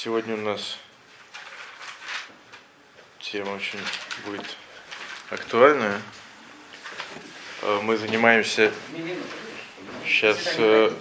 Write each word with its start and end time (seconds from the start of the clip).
Сегодня 0.00 0.34
у 0.34 0.40
нас 0.40 0.78
тема 3.18 3.50
очень 3.50 3.80
будет 4.24 4.46
актуальная. 5.28 6.00
Э, 7.62 7.80
Мы 7.82 7.96
занимаемся 7.96 8.70
сейчас, 10.06 10.54
э, 10.56 10.92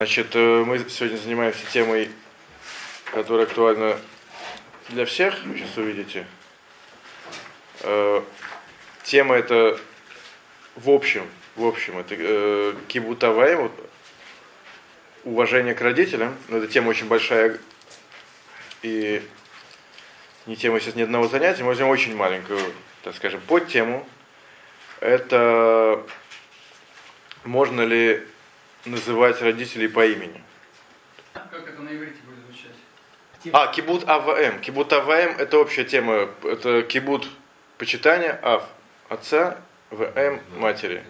значит, 0.00 0.34
э, 0.34 0.64
мы 0.64 0.80
сегодня 0.88 1.16
занимаемся 1.16 1.60
темой, 1.72 2.10
которая 3.04 3.46
актуальна 3.46 3.96
для 4.88 5.04
всех, 5.04 5.44
вы 5.44 5.56
сейчас 5.56 5.76
увидите. 5.76 6.26
Тема 9.04 9.36
это 9.36 9.78
в 10.74 10.90
общем, 10.90 11.24
в 11.54 11.64
общем, 11.64 11.98
это 11.98 12.74
кибутавай, 12.88 13.54
вот, 13.54 13.70
уважение 15.22 15.76
к 15.76 15.80
родителям, 15.80 16.36
но 16.48 16.56
эта 16.56 16.66
тема 16.66 16.88
очень 16.88 17.06
большая 17.06 17.60
и 18.82 19.22
не 20.46 20.56
тема 20.56 20.80
сейчас 20.80 20.94
ни 20.94 21.02
одного 21.02 21.28
занятия, 21.28 21.62
мы 21.62 21.68
возьмем 21.68 21.88
очень 21.88 22.16
маленькую, 22.16 22.60
так 23.02 23.14
скажем, 23.14 23.40
подтему. 23.40 24.06
Это 25.00 26.02
можно 27.44 27.82
ли 27.82 28.26
называть 28.84 29.40
родителей 29.42 29.88
по 29.88 30.06
имени? 30.06 30.42
Как 31.32 31.68
это 31.68 31.82
на 31.82 31.88
иврите 31.90 32.18
будет 32.24 32.44
звучать? 32.46 33.52
А, 33.52 33.66
кибут 33.68 34.08
АВМ. 34.08 34.60
Кибут 34.60 34.92
АВМ 34.92 35.36
это 35.38 35.58
общая 35.58 35.84
тема. 35.84 36.28
Это 36.42 36.82
кибут 36.82 37.28
почитания 37.78 38.38
АВ, 38.42 38.64
отца, 39.08 39.58
ВМ, 39.90 40.40
матери. 40.56 41.04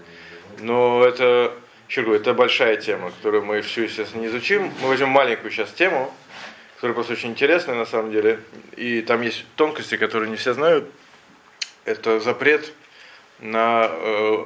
Но 0.59 1.05
это, 1.05 1.55
еще 1.89 2.03
говорю, 2.03 2.21
это 2.21 2.35
большая 2.35 2.77
тема, 2.77 3.11
которую 3.11 3.45
мы 3.45 3.63
всю, 3.63 3.83
естественно, 3.83 4.23
не 4.23 4.27
изучим. 4.29 4.73
Мы 4.83 4.89
возьмем 4.89 5.09
маленькую 5.09 5.51
сейчас 5.51 5.71
тему, 5.73 6.13
которая 6.79 6.95
просто 6.95 7.15
очень 7.15 7.31
интересная 7.31 7.75
на 7.75 7.87
самом 7.87 8.13
деле. 8.13 8.39
И 8.77 9.03
там 9.03 9.23
есть 9.23 9.45
тонкости, 9.57 9.97
которые 9.97 10.31
не 10.31 10.37
все 10.37 10.55
знают. 10.55 10.89
Это 11.85 12.21
запрет 12.21 12.73
на, 13.41 13.89
э, 13.91 14.45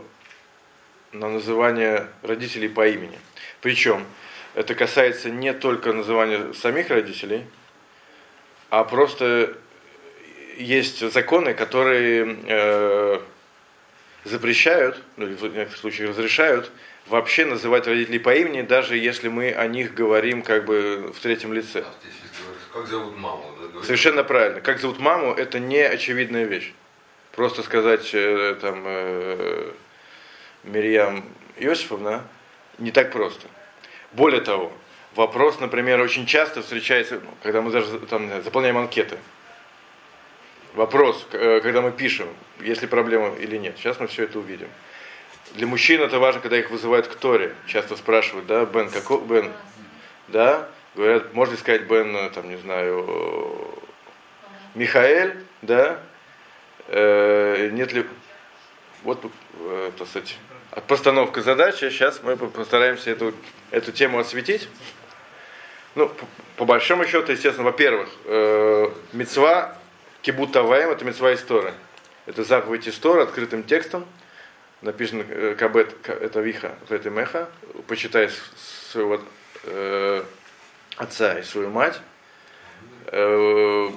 на 1.12 1.28
называние 1.28 2.08
родителей 2.22 2.70
по 2.70 2.88
имени. 2.88 3.18
Причем 3.60 4.06
это 4.54 4.74
касается 4.74 5.28
не 5.28 5.52
только 5.52 5.92
называния 5.92 6.54
самих 6.54 6.88
родителей, 6.88 7.44
а 8.70 8.84
просто 8.84 9.54
есть 10.56 11.00
законы, 11.12 11.52
которые 11.52 12.38
э, 12.46 13.20
запрещают, 14.24 15.02
ну 15.18 15.26
или 15.26 15.34
в 15.34 15.42
некоторых 15.42 15.76
случаях 15.76 16.10
разрешают, 16.10 16.70
вообще 17.08 17.44
называть 17.44 17.86
родителей 17.86 18.18
по 18.18 18.34
имени, 18.34 18.62
даже 18.62 18.96
если 18.96 19.28
мы 19.28 19.52
о 19.52 19.66
них 19.66 19.92
говорим 19.92 20.40
как 20.40 20.64
бы 20.64 21.12
в 21.14 21.20
третьем 21.20 21.52
лице. 21.52 21.80
А 21.80 21.82
говоришь, 21.82 22.21
как 22.72 22.86
зовут 22.86 23.16
маму? 23.16 23.44
да? 23.74 23.82
Совершенно 23.82 24.24
правильно. 24.24 24.60
Как 24.60 24.80
зовут 24.80 24.98
маму, 24.98 25.32
это 25.32 25.58
не 25.58 25.80
очевидная 25.80 26.44
вещь. 26.44 26.72
Просто 27.32 27.62
сказать 27.62 28.10
э, 28.12 28.56
там 28.60 28.82
э, 28.84 29.72
Мирьям 30.64 31.24
Иосифовна 31.56 32.24
не 32.78 32.90
так 32.90 33.12
просто. 33.12 33.46
Более 34.12 34.40
того, 34.40 34.72
вопрос, 35.14 35.60
например, 35.60 36.00
очень 36.00 36.26
часто 36.26 36.62
встречается, 36.62 37.20
ну, 37.22 37.30
когда 37.42 37.62
мы 37.62 37.70
даже 37.70 37.98
там, 38.00 38.42
заполняем 38.42 38.78
анкеты. 38.78 39.18
Вопрос, 40.74 41.26
э, 41.32 41.60
когда 41.62 41.82
мы 41.82 41.92
пишем, 41.92 42.28
есть 42.60 42.82
ли 42.82 42.88
проблема 42.88 43.34
или 43.36 43.56
нет. 43.56 43.76
Сейчас 43.78 44.00
мы 44.00 44.06
все 44.06 44.24
это 44.24 44.38
увидим. 44.38 44.68
Для 45.54 45.66
мужчин 45.66 46.00
это 46.00 46.18
важно, 46.18 46.40
когда 46.40 46.58
их 46.58 46.70
вызывают 46.70 47.06
к 47.06 47.14
Торе. 47.16 47.54
Часто 47.66 47.96
спрашивают, 47.96 48.46
да, 48.46 48.64
Бен, 48.64 48.88
какой 48.90 49.20
Бен? 49.20 49.52
Да, 50.28 50.68
говорят, 50.94 51.32
можно 51.34 51.56
сказать 51.56 51.82
Бен, 51.82 52.14
э, 52.16 52.30
там, 52.30 52.48
не 52.48 52.56
знаю, 52.56 53.04
э, 53.08 53.54
Михаэль, 54.74 55.36
да? 55.62 56.00
Э, 56.88 57.70
нет 57.72 57.92
ли... 57.92 58.06
Вот, 59.02 59.24
э, 59.60 59.90
так 59.98 60.08
постановка 60.86 61.42
задачи. 61.42 61.90
Сейчас 61.90 62.22
мы 62.22 62.36
постараемся 62.36 63.10
эту, 63.10 63.34
эту 63.70 63.92
тему 63.92 64.18
осветить. 64.18 64.68
Ну, 65.94 66.08
по, 66.08 66.26
по 66.56 66.64
большому 66.64 67.04
счету, 67.04 67.32
естественно, 67.32 67.64
во-первых, 67.64 68.08
э, 68.24 68.90
мецва 69.12 69.76
Кибут 70.22 70.52
Таваем, 70.52 70.90
это 70.90 71.04
мецва 71.04 71.34
история. 71.34 71.74
Это 72.26 72.44
заповедь 72.44 72.88
истории 72.88 73.22
открытым 73.22 73.64
текстом. 73.64 74.06
Написано 74.80 75.24
э, 75.28 75.54
Кабет, 75.58 75.94
Ка- 76.02 76.12
это 76.12 76.40
Виха, 76.40 76.74
это 76.88 77.10
Меха. 77.10 77.50
Почитай 77.88 78.30
своего 78.90 79.20
э, 79.64 80.24
отца 80.96 81.38
и 81.38 81.42
свою 81.42 81.70
мать. 81.70 82.00
Э, 83.06 83.90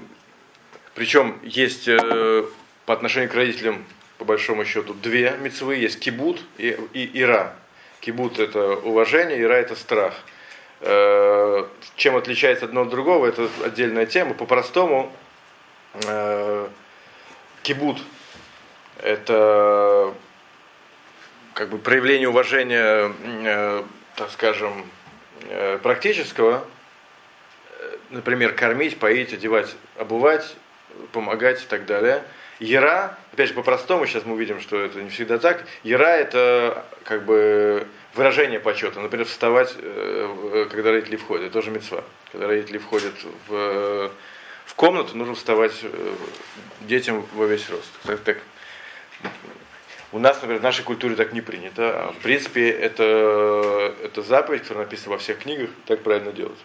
причем 0.94 1.40
есть 1.44 1.88
э, 1.88 2.46
по 2.86 2.94
отношению 2.94 3.30
к 3.30 3.36
родителям, 3.36 3.86
по 4.18 4.26
большому 4.26 4.66
счету, 4.66 4.94
две 4.94 5.36
мецвы. 5.40 5.76
Есть 5.76 6.00
кибут 6.00 6.42
и, 6.58 6.78
и 6.94 7.22
ира. 7.22 7.56
Кибут 8.00 8.40
это 8.40 8.76
уважение, 8.76 9.42
ира 9.42 9.58
это 9.58 9.76
страх. 9.76 10.14
Э, 10.82 11.66
чем 11.96 12.16
отличается 12.16 12.66
одно 12.66 12.82
от 12.82 12.90
другого, 12.90 13.28
это 13.28 13.50
отдельная 13.64 14.06
тема. 14.06 14.34
По-простому, 14.34 15.12
кибут 17.64 18.02
это 19.02 20.14
как 21.54 21.70
бы 21.70 21.78
проявление 21.78 22.28
уважения, 22.28 23.14
так 24.18 24.30
скажем, 24.32 24.86
практического, 25.82 26.68
например, 28.10 28.54
кормить, 28.54 28.98
поить, 28.98 29.34
одевать, 29.34 29.76
обувать, 29.98 30.56
помогать 31.12 31.64
и 31.64 31.66
так 31.66 31.86
далее. 31.86 32.24
Яра, 32.60 33.18
опять 33.34 33.50
же, 33.50 33.54
по-простому, 33.54 34.06
сейчас 34.06 34.26
мы 34.26 34.34
увидим, 34.34 34.62
что 34.62 34.80
это 34.80 35.02
не 35.02 35.10
всегда 35.10 35.38
так. 35.38 35.66
Яра 35.84 36.08
это 36.08 36.86
как 37.04 37.26
бы 37.26 37.86
выражение 38.14 38.60
почета. 38.60 39.00
Например, 39.02 39.26
вставать, 39.26 39.76
э, 39.78 40.68
когда 40.72 40.92
родители 40.92 41.18
входят. 41.18 41.46
Это 41.46 41.54
тоже 41.54 41.72
мецва. 41.72 42.04
Когда 42.32 42.48
родители 42.48 42.78
входят 42.78 43.14
в, 43.48 44.12
в 44.66 44.76
комнату, 44.76 45.18
нужно 45.18 45.36
вставать 45.36 45.78
э, 45.84 46.14
детям 46.82 47.26
во 47.34 47.46
весь 47.46 47.70
рост. 47.70 47.92
Так, 48.04 48.20
так. 48.22 48.38
У 50.12 50.20
нас, 50.20 50.38
например, 50.38 50.62
в 50.62 50.64
нашей 50.64 50.86
культуре 50.86 51.16
так 51.16 51.34
не 51.34 51.42
принято. 51.42 52.08
А 52.08 52.12
в 52.14 52.18
принципе, 52.20 52.70
это, 52.70 53.94
это 54.02 54.22
заповедь, 54.22 54.62
которая 54.62 54.86
написана 54.86 55.12
во 55.12 55.18
всех 55.18 55.40
книгах, 55.40 55.70
так 55.86 56.04
правильно 56.04 56.32
делать. 56.32 56.58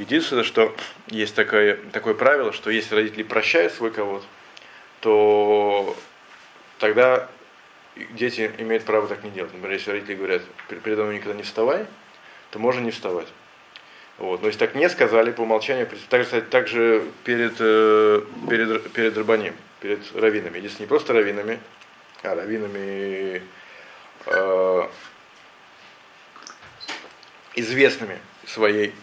Единственное, 0.00 0.44
что 0.44 0.74
есть 1.08 1.34
такое, 1.34 1.76
такое 1.92 2.14
правило, 2.14 2.54
что 2.54 2.70
если 2.70 2.94
родители 2.94 3.22
прощают 3.22 3.74
свой 3.74 3.90
кого-то, 3.90 4.24
то 5.00 5.94
тогда 6.78 7.28
дети 8.12 8.50
имеют 8.56 8.84
право 8.84 9.08
так 9.08 9.22
не 9.22 9.30
делать. 9.30 9.52
Например, 9.52 9.76
если 9.76 9.90
родители 9.90 10.14
говорят, 10.14 10.42
«Пер- 10.70 10.80
передо 10.80 11.02
мной 11.02 11.16
никогда 11.16 11.34
не 11.34 11.42
вставай, 11.42 11.84
то 12.50 12.58
можно 12.58 12.80
не 12.80 12.92
вставать. 12.92 13.26
Вот. 14.16 14.40
Но 14.40 14.46
если 14.46 14.60
так 14.60 14.74
не 14.74 14.88
сказали, 14.88 15.32
по 15.32 15.42
умолчанию, 15.42 15.86
так, 16.08 16.22
кстати, 16.22 16.46
также 16.46 17.04
перед, 17.24 17.56
э, 17.58 18.22
перед, 18.48 18.90
перед 18.92 19.18
рабаним, 19.18 19.54
перед 19.80 20.00
раввинами. 20.16 20.56
Единственное, 20.56 20.86
не 20.86 20.88
просто 20.88 21.12
раввинами, 21.12 21.58
а 22.22 22.34
раввинами 22.34 23.42
э, 24.24 24.88
известными 27.54 28.18
своей 28.46 28.94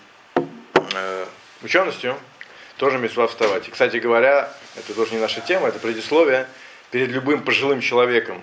э, 0.98 1.26
ученостью, 1.64 2.16
тоже 2.78 2.98
мецва 2.98 3.28
вставать. 3.28 3.68
И, 3.68 3.72
кстати 3.72 3.98
говоря, 3.98 4.52
это 4.76 4.94
тоже 4.94 5.16
не 5.16 5.20
наша 5.20 5.42
тема, 5.42 5.68
это 5.68 5.80
предисловие, 5.80 6.48
перед 6.92 7.10
любым 7.10 7.44
пожилым 7.44 7.82
человеком, 7.82 8.42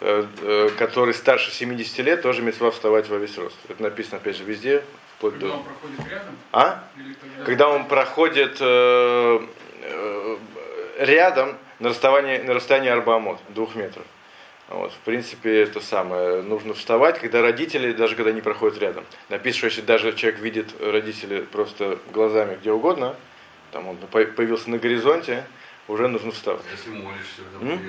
э, 0.00 0.26
э, 0.40 0.70
который 0.78 1.14
старше 1.14 1.50
70 1.50 1.98
лет, 1.98 2.22
тоже 2.22 2.42
мецва 2.42 2.70
вставать 2.70 3.08
во 3.08 3.16
весь 3.16 3.36
рост. 3.38 3.56
Это 3.68 3.82
написано, 3.82 4.18
опять 4.18 4.36
же, 4.36 4.44
везде, 4.44 4.82
вплоть 5.16 5.34
Когда 5.34 5.48
до... 5.48 5.54
он 5.54 5.64
проходит 5.64 6.10
рядом? 6.10 6.38
А? 6.52 6.84
Когда... 6.94 7.44
Когда 7.44 7.68
он 7.68 7.88
проходит 7.88 8.56
э, 8.60 9.46
рядом 10.98 11.56
на 11.78 11.88
расстоянии, 11.88 12.38
на 12.38 12.54
расстоянии 12.54 12.90
арбамот, 12.90 13.40
двух 13.48 13.74
метров. 13.74 14.04
Вот, 14.72 14.92
в 14.92 14.98
принципе, 15.04 15.62
это 15.62 15.80
самое. 15.80 16.40
Нужно 16.42 16.72
вставать, 16.72 17.18
когда 17.18 17.42
родители, 17.42 17.92
даже 17.92 18.16
когда 18.16 18.32
не 18.32 18.40
проходят 18.40 18.78
рядом. 18.78 19.04
Написано, 19.28 19.58
что 19.58 19.66
если 19.66 19.80
даже 19.82 20.12
человек 20.14 20.40
видит 20.40 20.68
родителей 20.80 21.42
просто 21.42 21.98
глазами 22.12 22.56
где 22.60 22.72
угодно, 22.72 23.14
там 23.70 23.88
он 23.88 23.96
по- 23.98 24.24
появился 24.24 24.70
на 24.70 24.78
горизонте, 24.78 25.44
уже 25.88 26.08
нужно 26.08 26.32
вставать. 26.32 26.62
Если 26.70 26.90
молишься, 26.90 27.42
М? 27.60 27.80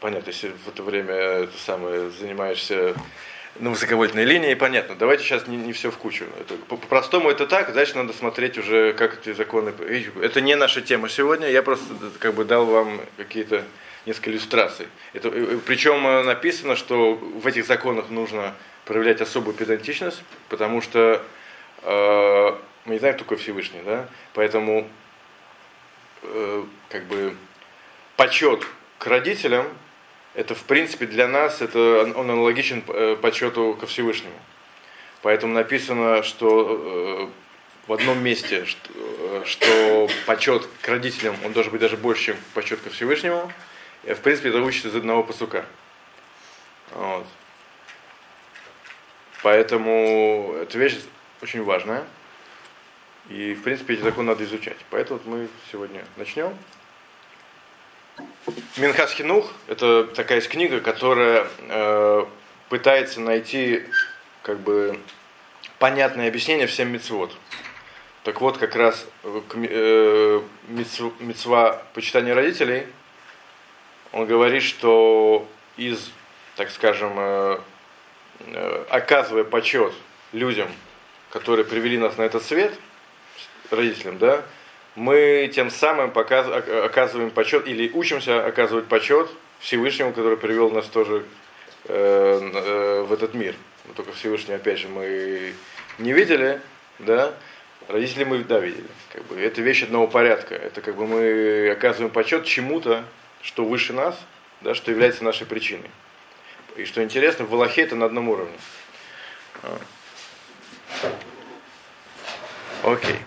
Понятно, 0.00 0.30
если 0.30 0.52
в 0.64 0.68
это 0.68 0.82
время 0.82 1.14
это 1.14 1.58
самое, 1.58 2.10
занимаешься 2.10 2.94
на 3.58 3.70
высоковольтной 3.70 4.24
линии, 4.24 4.54
понятно. 4.54 4.94
Давайте 4.94 5.24
сейчас 5.24 5.48
не, 5.48 5.56
не 5.56 5.72
все 5.72 5.90
в 5.90 5.96
кучу. 5.96 6.26
Это, 6.38 6.54
по-простому 6.68 7.30
это 7.30 7.46
так, 7.46 7.72
дальше 7.72 7.96
надо 7.96 8.12
смотреть 8.12 8.58
уже, 8.58 8.92
как 8.92 9.18
эти 9.18 9.32
законы. 9.32 9.72
Это 10.22 10.40
не 10.40 10.54
наша 10.54 10.82
тема 10.82 11.08
сегодня, 11.08 11.48
я 11.50 11.62
просто 11.62 11.86
как 12.20 12.34
бы 12.34 12.44
дал 12.44 12.66
вам 12.66 13.00
какие-то 13.16 13.64
несколько 14.06 14.30
иллюстраций. 14.30 14.88
Это, 15.12 15.28
э, 15.28 15.58
причем 15.66 16.06
э, 16.06 16.22
написано, 16.22 16.76
что 16.76 17.14
в 17.14 17.46
этих 17.46 17.66
законах 17.66 18.08
нужно 18.08 18.54
проявлять 18.84 19.20
особую 19.20 19.54
педантичность, 19.54 20.22
потому 20.48 20.80
что 20.80 21.22
э, 21.82 22.56
мы 22.84 22.94
не 22.94 22.98
знаем, 22.98 23.16
кто 23.16 23.24
такой 23.24 23.36
Всевышний, 23.36 23.80
да? 23.84 24.08
Поэтому 24.32 24.88
э, 26.22 26.64
как 26.88 27.04
бы 27.04 27.36
почет 28.16 28.66
к 28.98 29.06
родителям, 29.06 29.66
это 30.34 30.54
в 30.54 30.62
принципе 30.64 31.06
для 31.06 31.26
нас, 31.28 31.60
это 31.60 32.12
он 32.14 32.30
аналогичен 32.30 32.82
э, 32.86 33.16
почету 33.20 33.76
ко 33.78 33.86
Всевышнему. 33.86 34.34
Поэтому 35.22 35.54
написано, 35.54 36.22
что 36.22 37.28
э, 37.28 37.88
в 37.88 37.92
одном 37.92 38.22
месте, 38.22 38.64
что, 38.64 38.90
э, 38.94 39.42
что 39.46 40.08
почет 40.26 40.68
к 40.82 40.88
родителям, 40.88 41.36
он 41.44 41.52
должен 41.52 41.72
быть 41.72 41.80
даже 41.80 41.96
больше, 41.96 42.24
чем 42.26 42.36
почет 42.54 42.80
ко 42.80 42.90
Всевышнему. 42.90 43.50
И, 44.06 44.14
в 44.14 44.20
принципе, 44.20 44.50
это 44.50 44.60
учится 44.62 44.88
из 44.88 44.94
одного 44.94 45.24
посука. 45.24 45.64
Вот. 46.92 47.26
Поэтому 49.42 50.54
эта 50.60 50.78
вещь 50.78 50.98
очень 51.42 51.64
важная. 51.64 52.04
И, 53.28 53.54
в 53.54 53.62
принципе, 53.62 53.94
эти 53.94 54.02
законы 54.02 54.28
надо 54.28 54.44
изучать. 54.44 54.76
Поэтому 54.90 55.20
мы 55.24 55.48
сегодня 55.70 56.04
начнем. 56.16 56.56
Минхас 58.76 59.12
Хинух– 59.12 59.52
это 59.66 60.04
такая 60.04 60.40
книга, 60.40 60.80
которая 60.80 61.48
э, 61.58 62.26
пытается 62.68 63.20
найти 63.20 63.84
как 64.42 64.60
бы 64.60 64.98
понятное 65.80 66.28
объяснение 66.28 66.68
всем 66.68 66.92
мецвод. 66.92 67.36
Так 68.22 68.40
вот, 68.40 68.58
как 68.58 68.76
раз 68.76 69.06
э, 69.24 70.42
мецва 70.68 71.82
почитания 71.92 72.34
родителей, 72.34 72.86
он 74.12 74.26
говорит, 74.26 74.62
что 74.62 75.46
из, 75.76 76.10
так 76.56 76.70
скажем, 76.70 77.12
э, 77.16 77.58
э, 78.40 78.84
оказывая 78.90 79.44
почет 79.44 79.92
людям, 80.32 80.68
которые 81.30 81.64
привели 81.64 81.98
нас 81.98 82.16
на 82.16 82.22
этот 82.22 82.42
свет, 82.42 82.72
родителям, 83.70 84.18
да, 84.18 84.42
мы 84.94 85.50
тем 85.54 85.70
самым 85.70 86.10
показ, 86.10 86.46
оказываем 86.48 87.30
почет 87.30 87.66
или 87.66 87.90
учимся 87.92 88.44
оказывать 88.46 88.86
почет 88.86 89.28
Всевышнему, 89.60 90.12
который 90.12 90.36
привел 90.36 90.70
нас 90.70 90.86
тоже 90.86 91.24
э, 91.84 93.02
в 93.06 93.12
этот 93.12 93.34
мир. 93.34 93.54
Только 93.94 94.12
Всевышний, 94.12 94.54
опять 94.54 94.78
же, 94.78 94.88
мы 94.88 95.52
не 95.98 96.12
видели, 96.12 96.60
да, 96.98 97.34
родители 97.88 98.24
мы, 98.24 98.38
да, 98.44 98.58
видели. 98.58 98.86
Как 99.12 99.24
бы, 99.24 99.40
это 99.40 99.60
вещь 99.62 99.82
одного 99.82 100.06
порядка. 100.06 100.54
Это 100.54 100.80
как 100.80 100.96
бы 100.96 101.06
мы 101.06 101.70
оказываем 101.70 102.10
почет 102.10 102.44
чему-то, 102.44 103.04
что 103.46 103.64
выше 103.64 103.92
нас, 103.92 104.18
да, 104.60 104.74
что 104.74 104.90
является 104.90 105.24
нашей 105.24 105.46
причиной. 105.46 105.90
И 106.76 106.84
что 106.84 107.02
интересно, 107.02 107.46
в 107.46 107.54
Аллахе 107.54 107.82
это 107.82 107.94
на 107.94 108.06
одном 108.06 108.28
уровне. 108.28 108.56
А. 109.62 109.78
Окей. 112.82 113.18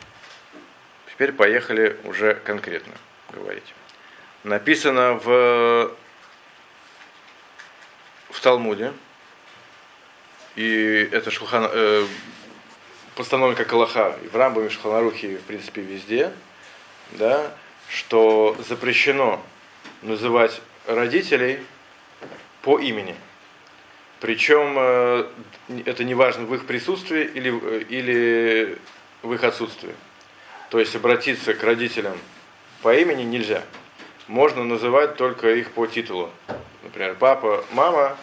Теперь 1.10 1.32
поехали 1.32 1.98
уже 2.04 2.36
конкретно 2.36 2.94
говорить. 3.32 3.74
Написано 4.44 5.14
в, 5.14 5.96
в 8.30 8.42
Талмуде, 8.42 8.94
и 10.56 11.10
это 11.12 11.32
шулхан, 11.32 11.70
э, 11.72 12.06
постановлено 13.16 13.58
как 13.58 13.72
Аллаха, 13.72 14.18
и 14.24 14.28
в 14.28 14.36
Рамбаме, 14.36 14.70
в 14.70 14.74
Шуханарухе, 14.74 15.38
в 15.38 15.44
принципе, 15.44 15.82
везде, 15.82 16.34
да, 17.12 17.54
что 17.90 18.58
запрещено 18.68 19.44
называть 20.02 20.62
родителей 20.88 21.60
по 22.62 22.80
имени. 22.80 23.16
Причем 24.20 24.76
э, 24.78 25.26
это 25.86 26.04
не 26.04 26.14
важно 26.14 26.46
в 26.46 26.54
их 26.54 26.66
присутствии 26.66 27.24
или, 27.24 27.54
э, 27.62 27.84
или 27.90 28.78
в 29.22 29.34
их 29.34 29.44
отсутствии. 29.44 29.96
То 30.70 30.80
есть 30.80 30.96
обратиться 30.96 31.54
к 31.54 31.64
родителям 31.64 32.18
по 32.82 32.94
имени 32.94 33.24
нельзя. 33.24 33.64
Можно 34.28 34.64
называть 34.64 35.16
только 35.16 35.54
их 35.56 35.72
по 35.72 35.88
титулу. 35.88 36.30
Например, 36.84 37.16
папа, 37.18 37.64
мама. 37.72 38.18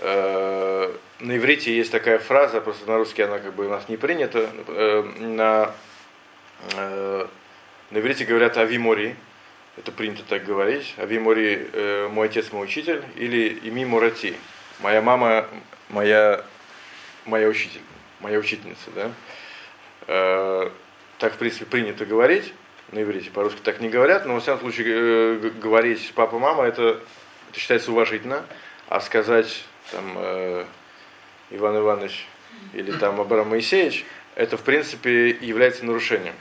Э, 0.00 0.92
на 1.18 1.36
иврите 1.36 1.74
есть 1.74 1.90
такая 1.90 2.18
фраза, 2.18 2.60
просто 2.60 2.86
на 2.86 2.98
русский 2.98 3.22
она 3.22 3.38
как 3.38 3.54
бы 3.54 3.66
у 3.66 3.70
нас 3.70 3.88
не 3.88 3.96
принята. 3.96 4.50
На, 5.18 5.72
на 6.76 7.28
иврите 7.90 8.26
говорят 8.26 8.58
«авимори», 8.58 9.16
это 9.76 9.92
принято 9.92 10.22
так 10.22 10.44
говорить. 10.44 10.94
«Авимори» 10.96 11.68
э, 11.72 12.08
«мой 12.08 12.28
отец, 12.28 12.52
мой 12.52 12.64
учитель» 12.64 13.02
или 13.16 13.48
«ими 13.62 13.84
мурати», 13.84 14.34
«моя 14.80 15.02
мама, 15.02 15.46
моя, 15.88 16.44
моя 17.24 17.48
учитель», 17.48 17.82
«моя 18.20 18.38
учительница». 18.38 18.90
Да? 18.94 19.12
Э, 20.06 20.70
так, 21.18 21.34
в 21.34 21.36
принципе, 21.36 21.66
принято 21.66 22.06
говорить 22.06 22.52
на 22.92 23.02
иврите, 23.02 23.30
по-русски 23.30 23.60
так 23.62 23.80
не 23.80 23.88
говорят, 23.88 24.26
но, 24.26 24.34
во 24.34 24.40
всяком 24.40 24.60
случае, 24.60 24.86
э, 24.88 25.50
говорить 25.60 26.12
папа, 26.14 26.38
мама, 26.38 26.64
это, 26.64 27.00
это 27.50 27.58
считается 27.58 27.90
уважительно, 27.90 28.44
а 28.88 29.00
сказать 29.00 29.64
там 29.90 30.04
э, 30.16 30.64
Иван 31.50 31.78
Иванович 31.78 32.26
или 32.72 32.92
там 32.92 33.20
Абрам 33.20 33.48
Моисеевич, 33.48 34.04
это, 34.34 34.56
в 34.56 34.62
принципе, 34.62 35.30
является 35.30 35.84
нарушением. 35.84 36.34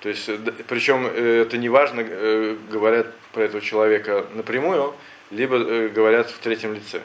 То 0.00 0.08
есть, 0.08 0.30
причем 0.68 1.06
э, 1.06 1.42
это 1.42 1.58
не 1.58 1.68
важно, 1.68 2.04
э, 2.06 2.56
говорят 2.70 3.12
про 3.32 3.44
этого 3.44 3.60
человека 3.60 4.26
напрямую, 4.34 4.94
либо 5.30 5.56
э, 5.56 5.88
говорят 5.88 6.30
в 6.30 6.38
третьем 6.38 6.74
лице. 6.74 7.00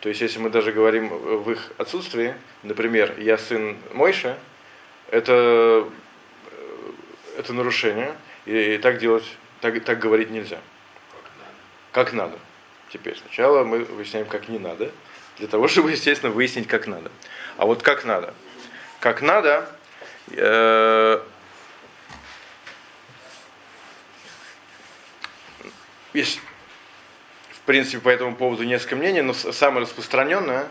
То 0.00 0.08
есть, 0.08 0.20
если 0.20 0.38
мы 0.38 0.50
даже 0.50 0.72
говорим 0.72 1.08
в 1.08 1.50
их 1.50 1.72
отсутствии, 1.78 2.34
например, 2.62 3.14
я 3.18 3.38
сын 3.38 3.76
Мойша, 3.92 4.38
это 5.10 5.88
это 7.36 7.52
нарушение, 7.52 8.14
и, 8.46 8.74
и 8.74 8.78
так 8.78 8.98
делать, 8.98 9.24
так, 9.60 9.82
так 9.84 9.98
говорить 9.98 10.30
нельзя. 10.30 10.58
Как 11.92 12.12
надо. 12.12 12.38
Теперь 12.90 13.16
сначала 13.16 13.64
мы 13.64 13.84
выясняем, 13.84 14.26
как 14.26 14.48
не 14.48 14.58
надо, 14.58 14.90
для 15.38 15.48
того, 15.48 15.68
чтобы, 15.68 15.92
естественно, 15.92 16.32
выяснить, 16.32 16.66
как 16.66 16.86
надо. 16.86 17.10
А 17.56 17.66
вот 17.66 17.82
как 17.82 18.04
надо? 18.04 18.34
Как 19.00 19.22
надо, 19.22 19.68
э, 20.30 21.20
есть, 26.12 26.40
в 27.50 27.60
принципе, 27.60 27.98
по 27.98 28.08
этому 28.08 28.34
поводу 28.36 28.64
несколько 28.64 28.96
мнений, 28.96 29.22
но 29.22 29.32
самое 29.32 29.82
распространенное, 29.82 30.66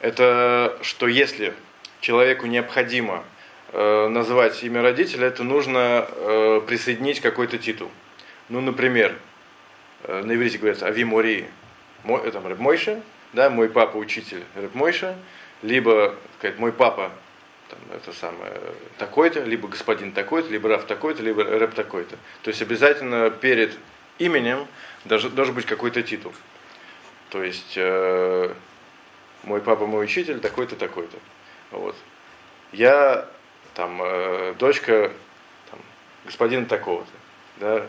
это 0.00 0.78
что 0.82 1.06
если 1.08 1.54
человеку 2.00 2.46
необходимо 2.46 3.24
э, 3.72 4.08
назвать 4.08 4.62
имя 4.62 4.82
родителя, 4.82 5.28
это 5.28 5.42
нужно 5.44 6.06
э, 6.08 6.60
присоединить 6.66 7.20
какой-то 7.20 7.58
титул. 7.58 7.90
Ну, 8.48 8.60
например, 8.60 9.16
э, 10.02 10.22
на 10.22 10.34
иврите 10.34 10.58
говорится 10.58 10.86
Ави 10.86 11.04
Мори, 11.04 11.46
мой, 12.02 12.20
э, 12.26 12.30
там, 12.30 12.46
Рэб 12.46 12.58
Мойша, 12.58 13.00
да, 13.32 13.48
мой 13.48 13.68
папа 13.70 13.96
учитель 13.96 14.44
Рэб 14.54 14.74
Мойша, 14.74 15.16
либо 15.62 16.14
сказать, 16.38 16.58
мой 16.58 16.72
папа 16.72 17.10
это 17.92 18.12
самое, 18.12 18.52
такой-то, 18.98 19.40
либо 19.40 19.68
господин 19.68 20.12
такой-то, 20.12 20.50
либо 20.50 20.68
Раф 20.68 20.84
такой-то, 20.84 21.22
либо 21.22 21.44
Рэб 21.44 21.74
такой-то. 21.74 22.16
То 22.42 22.48
есть 22.48 22.62
обязательно 22.62 23.30
перед 23.30 23.76
именем 24.18 24.66
должен, 25.04 25.30
должен 25.34 25.54
быть 25.54 25.66
какой-то 25.66 26.02
титул. 26.02 26.32
То 27.30 27.42
есть 27.42 27.74
э, 27.76 28.54
мой 29.42 29.60
папа, 29.60 29.86
мой 29.86 30.04
учитель, 30.04 30.40
такой-то, 30.40 30.76
такой-то. 30.76 31.16
Вот. 31.70 31.96
Я 32.72 33.26
там 33.74 34.00
э, 34.02 34.54
дочка 34.58 35.10
там, 35.70 35.80
господина 36.24 36.66
такого-то. 36.66 37.10
Да? 37.58 37.86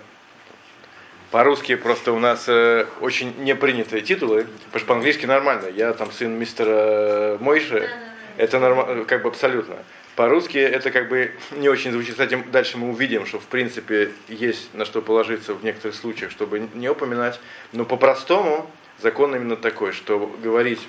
По-русски 1.32 1.75
просто 1.75 2.12
у 2.12 2.20
нас 2.20 2.46
э, 2.48 2.88
очень 3.01 3.34
непринятые 3.44 4.01
титулы, 4.01 4.44
потому 4.65 4.79
что 4.79 4.88
по-английски 4.88 5.25
нормально. 5.25 5.67
Я 5.67 5.94
там 5.94 6.12
сын 6.12 6.32
мистера 6.32 7.38
Мойши, 7.39 7.89
это 8.38 8.60
нормально, 8.60 9.05
как 9.05 9.22
бы 9.24 9.29
абсолютно. 9.29 9.77
По-русски 10.15 10.57
это 10.57 10.91
как 10.91 11.10
бы 11.10 11.31
не 11.51 11.67
очень 11.67 11.91
звучит. 11.91 12.12
Кстати, 12.12 12.41
дальше 12.51 12.77
мы 12.77 12.89
увидим, 12.89 13.25
что 13.25 13.39
в 13.39 13.45
принципе 13.45 14.12
есть 14.27 14.74
на 14.74 14.86
что 14.86 15.01
положиться 15.01 15.53
в 15.53 15.63
некоторых 15.63 15.95
случаях, 15.95 16.31
чтобы 16.31 16.69
не 16.74 16.89
упоминать. 16.89 17.39
Но 17.74 17.86
по-простому 17.86 18.69
закон 19.00 19.36
именно 19.36 19.57
такой, 19.57 19.91
что 19.91 20.34
говорить 20.41 20.81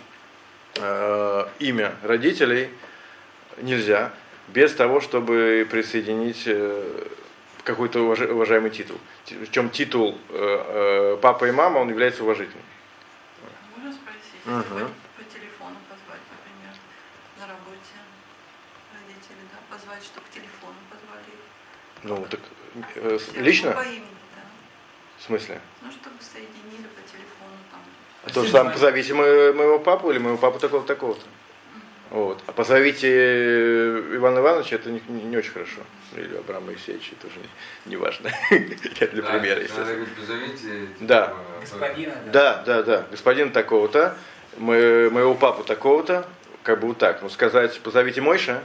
э, 0.77 1.47
имя 1.59 1.97
родителей 2.03 2.71
нельзя 3.61 4.13
без 4.49 4.73
того, 4.75 5.01
чтобы 5.01 5.67
присоединить 5.71 6.45
э, 6.47 7.07
какой-то 7.65 8.01
уважаемый 8.01 8.71
титул. 8.71 8.97
В 9.29 9.51
чем 9.51 9.71
титул 9.71 10.17
э, 10.31 11.15
э, 11.15 11.19
папа 11.21 11.47
и 11.47 11.51
мама, 11.51 11.79
он 11.79 11.89
является 11.89 12.23
уважительным. 12.23 12.63
Можно 13.75 13.93
спросить, 13.93 14.41
угу. 14.47 14.87
по, 14.87 15.23
по 15.23 15.25
телефону 15.29 15.77
позвать, 15.91 16.23
например, 16.31 16.75
на 17.41 17.47
работе 17.49 17.97
родители, 18.95 19.36
да, 19.53 19.77
позвать, 19.77 20.03
чтобы 20.05 20.27
к 20.27 20.31
телефону 20.31 20.75
позвали. 20.91 21.33
Ну, 22.03 22.27
так 22.31 22.41
э, 22.97 23.19
лично? 23.37 23.73
По 23.73 23.83
имени, 23.83 24.01
да. 24.35 24.43
В 25.19 25.23
смысле? 25.23 25.61
Ну, 25.83 25.91
чтобы 25.91 26.17
соединили 26.21 26.87
по 26.89 27.01
телефону 27.03 27.57
там. 27.71 27.81
А 28.25 28.31
то 28.31 28.45
же 28.45 28.51
самое, 28.51 28.73
позовите 28.75 29.15
моего, 29.15 29.57
моего 29.57 29.79
папу 29.79 30.11
или 30.11 30.19
моего 30.19 30.39
папу 30.39 30.59
такого-то, 30.59 30.87
такого-то. 30.89 31.23
Вот. 32.11 32.41
А 32.47 32.53
позовите 32.53 33.09
э, 33.11 34.15
Ивана 34.15 34.39
Ивановича, 34.39 34.77
это 34.77 34.91
не, 34.91 35.03
не, 35.09 35.23
не 35.25 35.37
очень 35.37 35.51
хорошо. 35.53 35.81
Или 36.15 36.37
Абрама 36.37 36.67
Моисеевича, 36.67 37.15
это 37.19 37.27
уже 37.27 37.37
не, 37.41 37.91
не 37.91 37.97
важно. 37.97 38.31
Я 38.51 39.07
для 39.09 39.23
Да, 39.23 39.31
примера, 39.33 39.61
естественно. 39.61 40.07
позовите. 40.19 40.89
Да. 41.01 41.35
Господина, 41.61 42.15
Да, 42.33 42.63
да, 42.65 42.83
да. 42.85 43.07
Господин 43.11 43.51
такого-то, 43.51 44.17
мы- 44.57 45.11
моего 45.11 45.35
папу 45.35 45.65
такого-то, 45.65 46.29
как 46.63 46.79
бы 46.81 46.89
вот 46.89 46.99
так. 46.99 47.23
Ну, 47.23 47.29
сказать, 47.29 47.79
позовите 47.81 48.21
Мойша, 48.21 48.63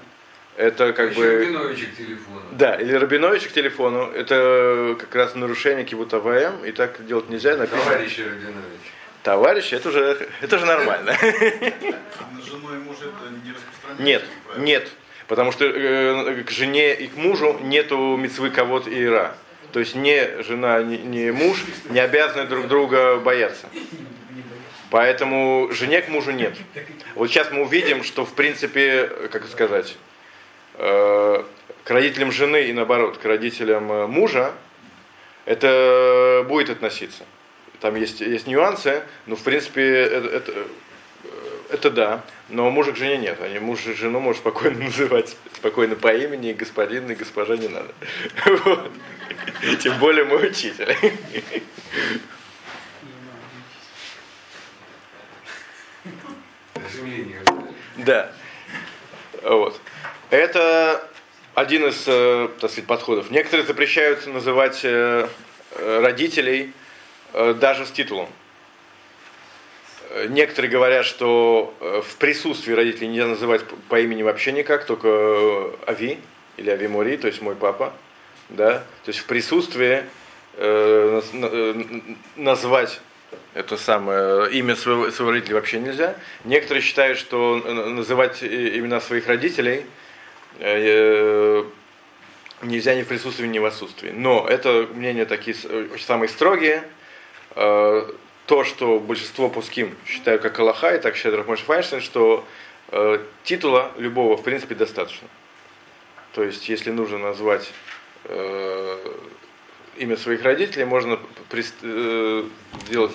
это 0.57 0.93
как 0.93 1.11
Еще 1.11 1.19
бы... 1.19 1.37
Рабиновича 1.37 1.85
к 1.87 1.97
телефону. 1.97 2.41
Да, 2.51 2.75
или 2.75 2.93
Рабиновича 2.93 3.49
к 3.49 3.51
телефону, 3.51 4.11
это 4.11 4.95
как 4.99 5.15
раз 5.15 5.35
нарушение 5.35 5.85
кибута 5.85 6.19
ВМ, 6.19 6.65
и 6.65 6.71
так 6.71 7.05
делать 7.05 7.29
нельзя. 7.29 7.55
Написано, 7.55 7.83
Товарищ 7.83 8.17
Рабинович. 8.19 8.81
Товарищ, 9.23 9.73
это 9.73 9.89
уже, 9.89 10.27
это 10.41 10.55
уже 10.55 10.65
нормально. 10.65 11.15
На 11.21 12.41
жену 12.41 12.73
и 12.73 12.79
мужа 12.79 13.05
это 13.05 13.29
не 13.43 13.51
распространяется? 13.51 14.03
Нет, 14.03 14.23
правильно? 14.45 14.65
нет. 14.65 14.87
Потому 15.27 15.51
что 15.51 15.65
э, 15.65 16.43
к 16.43 16.51
жене 16.51 16.93
и 16.93 17.07
к 17.07 17.15
мужу 17.15 17.57
нету 17.61 18.17
мецвы 18.17 18.49
кого-то 18.49 18.89
и 18.89 19.03
ира. 19.03 19.35
То 19.71 19.79
есть 19.79 19.95
ни 19.95 20.41
жена, 20.41 20.83
ни, 20.83 20.97
ни 20.97 21.29
муж 21.29 21.63
не 21.89 21.99
обязаны 21.99 22.45
друг 22.45 22.67
друга 22.67 23.17
бояться. 23.17 23.67
Поэтому 24.89 25.69
жене 25.71 26.01
к 26.01 26.09
мужу 26.09 26.31
нет. 26.31 26.57
Вот 27.15 27.29
сейчас 27.29 27.49
мы 27.51 27.61
увидим, 27.61 28.03
что 28.03 28.25
в 28.25 28.33
принципе, 28.33 29.09
как 29.31 29.47
сказать, 29.47 29.95
к 30.77 31.89
родителям 31.89 32.31
жены 32.31 32.63
и 32.63 32.73
наоборот, 32.73 33.17
к 33.17 33.25
родителям 33.25 33.91
э, 33.91 34.07
мужа 34.07 34.53
это 35.45 36.45
будет 36.47 36.69
относиться. 36.69 37.23
Там 37.79 37.95
есть, 37.95 38.21
есть 38.21 38.47
нюансы, 38.47 39.03
но 39.25 39.35
в 39.35 39.41
принципе 39.41 39.83
это, 39.83 40.27
это, 40.27 40.51
э, 40.51 40.67
это 41.71 41.89
да. 41.89 42.23
Но 42.49 42.69
мужа 42.69 42.91
к 42.91 42.97
жене 42.97 43.17
нет. 43.17 43.41
Они 43.41 43.59
муж 43.59 43.87
и 43.87 43.93
жену 43.93 44.19
может 44.19 44.41
спокойно 44.41 44.77
называть 44.85 45.35
спокойно 45.55 45.95
по 45.95 46.13
имени, 46.13 46.51
и 46.51 46.53
господин, 46.53 47.09
и 47.09 47.15
госпожа 47.15 47.57
не 47.57 47.67
надо. 47.67 47.93
Вот. 48.45 48.91
Тем 49.79 49.97
более 49.99 50.25
мой 50.25 50.49
учитель. 50.49 50.95
Да. 57.97 58.31
Вот. 59.43 59.79
Это 60.31 61.05
один 61.55 61.85
из, 61.89 62.05
э, 62.07 62.47
так 62.61 62.71
сказать, 62.71 62.87
подходов. 62.87 63.29
Некоторые 63.31 63.67
запрещают 63.67 64.25
называть 64.27 64.79
э, 64.83 65.27
э, 65.75 65.99
родителей 66.01 66.73
даже 67.33 67.85
с 67.85 67.91
титулом. 67.91 68.27
Некоторые 70.27 70.69
говорят, 70.69 71.05
что 71.05 71.73
в 71.79 72.17
присутствии 72.17 72.73
родителей 72.73 73.07
нельзя 73.07 73.27
называть 73.27 73.61
по 73.87 74.01
имени 74.01 74.21
вообще 74.21 74.51
никак, 74.51 74.85
только 74.85 75.71
Ави 75.87 76.19
или 76.57 76.69
Ави 76.69 76.87
Мури, 76.89 77.15
то 77.15 77.27
есть 77.27 77.41
мой 77.41 77.55
папа. 77.55 77.93
Да? 78.49 78.79
То 79.05 79.11
есть 79.11 79.19
в 79.19 79.25
присутствии 79.27 80.03
назвать 82.35 82.99
это 83.53 83.77
самое 83.77 84.51
имя 84.51 84.75
своего, 84.75 85.09
своего 85.09 85.31
родителя 85.31 85.55
вообще 85.55 85.79
нельзя. 85.79 86.17
Некоторые 86.43 86.83
считают, 86.83 87.17
что 87.17 87.55
называть 87.55 88.43
имена 88.43 88.99
своих 88.99 89.27
родителей 89.27 89.85
нельзя 92.61 92.95
ни 92.95 93.01
в 93.03 93.07
присутствии, 93.07 93.47
ни 93.47 93.59
в 93.59 93.65
отсутствии. 93.65 94.11
Но 94.11 94.45
это 94.47 94.87
мнения 94.93 95.25
такие 95.25 95.57
э, 95.63 95.87
самые 95.99 96.29
строгие. 96.29 96.83
Э, 97.55 98.09
То, 98.45 98.63
что 98.63 98.99
большинство 98.99 99.49
пуским 99.49 99.95
считают 100.05 100.41
как 100.41 100.59
Аллаха, 100.59 100.95
и 100.95 100.99
так 100.99 101.15
считает 101.15 101.37
Рахмаш 101.37 101.61
Файнштейн, 101.61 102.01
что 102.01 102.45
э, 102.89 103.19
титула 103.43 103.91
любого 103.97 104.35
в 104.37 104.43
принципе 104.43 104.75
достаточно. 104.75 105.27
То 106.33 106.43
есть, 106.43 106.69
если 106.69 106.91
нужно 106.91 107.17
назвать 107.17 107.71
э, 108.25 108.97
имя 109.97 110.17
своих 110.17 110.43
родителей, 110.43 110.85
можно 110.85 111.19
э, 111.81 112.43
сделать 112.87 113.13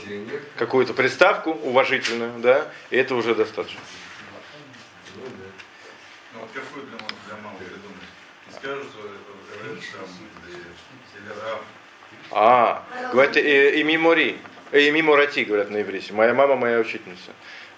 какую-то 0.57 0.95
приставку 0.95 1.50
уважительную, 1.50 2.33
да, 2.41 2.69
и 2.91 2.97
это 2.97 3.15
уже 3.15 3.35
достаточно. 3.35 3.81
ну 5.17 5.23
да. 5.25 5.45
Ну, 6.35 6.41
вот 6.41 6.50
какую 6.55 6.87
для, 6.87 6.99
мам- 6.99 7.19
для 7.26 7.37
мамы 7.43 7.59
придумать? 7.59 8.07
Не 8.49 8.53
скажут, 8.59 8.87
что 8.93 9.00
это 9.09 9.17
Ред 9.17 9.17
там, 9.17 9.61
или, 9.61 9.65
или 9.65 9.75
Раф. 9.75 9.75
А, 12.33 12.83
говорят, 13.12 13.37
и, 13.37 13.81
и 13.81 13.83
мимори, 13.85 14.37
и 14.73 14.90
миморати, 14.90 15.45
говорят 15.45 15.71
на 15.71 15.81
иврите. 15.81 16.12
Моя 16.12 16.35
мама 16.35 16.57
моя 16.57 16.78
учительница. 16.81 17.33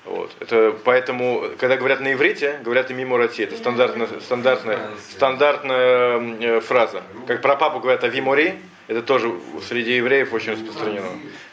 Вот. 0.05 0.35
Это 0.41 0.75
поэтому, 0.85 1.51
когда 1.59 1.77
говорят 1.77 2.01
на 2.01 2.13
иврите, 2.13 2.59
говорят 2.65 2.91
и 2.91 2.95
миморати. 2.95 3.43
Это 3.43 3.57
стандартная, 3.57 4.09
стандартная, 4.21 4.91
стандартная 5.11 6.21
э, 6.41 6.61
фраза. 6.61 7.03
Как 7.27 7.43
про 7.43 7.57
папу 7.57 7.81
говорят 7.81 8.05
авимори, 8.05 8.55
это 8.87 9.03
тоже 9.03 9.33
среди 9.67 9.97
евреев 9.97 10.33
очень 10.33 10.53
распространено. 10.53 11.09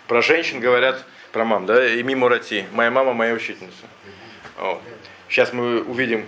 Про 0.08 0.22
женщин 0.22 0.62
говорят, 0.62 1.04
про 1.34 1.44
мам, 1.44 1.66
да, 1.66 1.86
и 1.86 2.02
миморати. 2.02 2.66
Моя 2.72 2.92
мама 2.92 3.14
моя 3.14 3.34
учительница. 3.34 3.86
Вот. 4.58 4.82
Сейчас 5.28 5.52
мы 5.52 5.82
увидим 5.82 6.26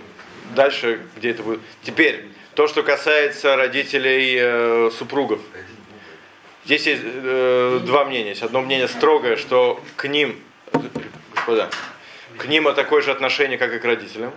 дальше, 0.54 1.00
где 1.16 1.30
это 1.30 1.42
будет. 1.42 1.60
Теперь, 1.82 2.26
то, 2.58 2.66
что 2.66 2.82
касается 2.82 3.54
родителей 3.54 4.36
э, 4.36 4.90
супругов. 4.98 5.38
Здесь 6.64 6.88
есть 6.88 7.02
э, 7.04 7.80
два 7.84 8.04
мнения. 8.04 8.30
Есть 8.30 8.42
одно 8.42 8.62
мнение 8.62 8.88
строгое, 8.88 9.36
что 9.36 9.80
к 9.94 10.08
ним, 10.08 10.36
господа, 11.36 11.70
к 12.36 12.46
ним 12.46 12.64
такое 12.74 13.00
же 13.00 13.12
отношение, 13.12 13.58
как 13.58 13.72
и 13.72 13.78
к 13.78 13.84
родителям. 13.84 14.32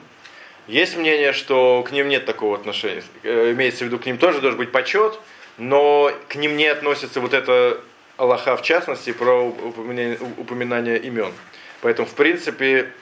Есть 0.68 0.98
мнение, 0.98 1.34
что 1.34 1.82
к 1.82 1.92
ним 1.92 2.10
нет 2.10 2.28
такого 2.28 2.56
отношения. 2.56 3.04
Э, 3.24 3.54
Имеется 3.54 3.86
в 3.86 3.88
виду, 3.88 3.98
к 3.98 4.06
ним 4.06 4.20
тоже 4.20 4.40
должен 4.40 4.60
быть 4.60 4.72
почет, 4.72 5.20
но 5.58 6.12
к 6.28 6.36
ним 6.36 6.58
не 6.58 6.68
относится 6.68 7.22
вот 7.22 7.34
это 7.34 7.82
Аллаха 8.18 8.56
в 8.56 8.62
частности 8.62 9.14
про 9.14 9.48
упоминание, 9.48 10.20
упоминание 10.38 11.00
имен. 11.00 11.34
Поэтому, 11.82 12.08
в 12.08 12.14
принципе, 12.14 12.94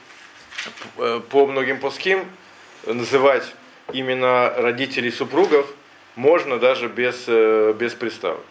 э, 0.96 1.20
по 1.28 1.46
многим 1.46 1.78
плоским 1.78 2.24
называть 2.86 3.44
именно 3.92 4.52
родителей 4.56 5.10
супругов 5.10 5.66
можно 6.16 6.58
даже 6.58 6.88
без, 6.88 7.24
э, 7.28 7.74
без 7.78 7.94
приставок. 7.94 8.44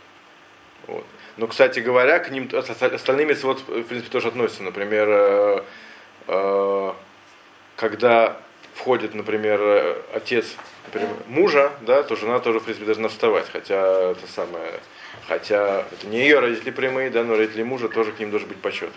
Вот. 0.87 1.05
Но, 1.37 1.47
кстати 1.47 1.79
говоря, 1.79 2.19
к 2.19 2.31
ним 2.31 2.49
оста- 2.51 2.87
остальными 2.87 3.33
вот, 3.43 3.59
в 3.67 3.83
принципе, 3.83 4.11
тоже 4.11 4.29
относятся. 4.29 4.63
Например, 4.63 5.07
э, 5.09 5.63
э, 6.27 6.93
когда 7.75 8.37
входит, 8.73 9.13
например, 9.13 9.97
отец 10.13 10.55
например, 10.87 11.09
мужа, 11.27 11.71
да, 11.81 12.03
то 12.03 12.15
жена 12.15 12.39
тоже, 12.39 12.59
в 12.59 12.63
принципе, 12.63 12.85
должна 12.85 13.09
вставать. 13.09 13.45
Хотя 13.51 14.11
это 14.11 14.27
самое, 14.27 14.79
хотя 15.27 15.85
это 15.91 16.07
не 16.07 16.19
ее 16.19 16.39
родители 16.39 16.71
прямые, 16.71 17.09
да, 17.09 17.23
но 17.23 17.35
родители 17.35 17.63
мужа 17.63 17.87
тоже 17.89 18.11
к 18.11 18.19
ним 18.19 18.31
должен 18.31 18.47
быть 18.47 18.57
почет. 18.57 18.91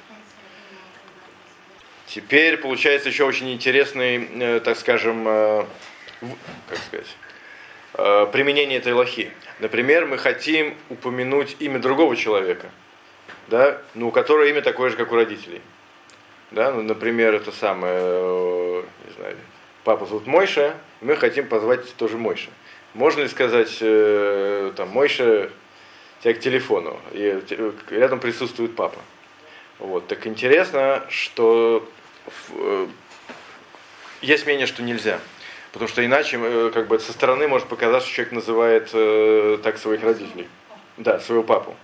Теперь 2.06 2.58
получается 2.58 3.08
еще 3.08 3.24
очень 3.24 3.52
интересный, 3.52 4.60
так 4.60 4.76
скажем, 4.76 5.66
как 6.68 6.78
сказать, 6.78 7.16
э, 7.94 8.26
применение 8.32 8.78
этой 8.78 8.92
лохи. 8.92 9.30
Например, 9.58 10.06
мы 10.06 10.18
хотим 10.18 10.76
упомянуть 10.88 11.56
имя 11.60 11.78
другого 11.78 12.16
человека, 12.16 12.70
да, 13.48 13.80
ну, 13.94 14.08
у 14.08 14.10
которого 14.10 14.44
имя 14.46 14.62
такое 14.62 14.90
же, 14.90 14.96
как 14.96 15.12
у 15.12 15.16
родителей. 15.16 15.60
Да, 16.50 16.72
ну, 16.72 16.82
например, 16.82 17.34
это 17.34 17.50
самое, 17.52 17.94
э, 17.96 18.82
не 19.06 19.14
знаю, 19.14 19.36
папа 19.84 20.06
зовут 20.06 20.26
Мойша, 20.26 20.74
и 21.00 21.04
мы 21.04 21.16
хотим 21.16 21.46
позвать 21.46 21.94
тоже 21.96 22.18
Мойша. 22.18 22.50
Можно 22.94 23.22
ли 23.22 23.28
сказать, 23.28 23.78
э, 23.80 24.72
там, 24.76 24.90
Мойша, 24.90 25.50
тебя 26.20 26.34
к 26.34 26.40
телефону, 26.40 27.00
и 27.12 27.42
рядом 27.90 28.20
присутствует 28.20 28.76
папа. 28.76 29.00
Вот, 29.78 30.06
так 30.06 30.26
интересно, 30.26 31.04
что 31.08 31.88
есть 34.20 34.46
мнение, 34.46 34.66
что 34.66 34.82
нельзя. 34.82 35.18
Потому 35.72 35.88
что 35.88 36.04
иначе, 36.04 36.38
э, 36.40 36.70
как 36.72 36.86
бы 36.86 36.98
со 36.98 37.12
стороны 37.12 37.48
может 37.48 37.66
показаться, 37.68 38.06
что 38.06 38.16
человек 38.16 38.32
называет 38.32 38.90
э, 38.92 39.58
так 39.62 39.78
своих 39.78 40.02
родителей. 40.02 40.46
Да, 40.98 41.18
своего 41.18 41.42
папу. 41.42 41.74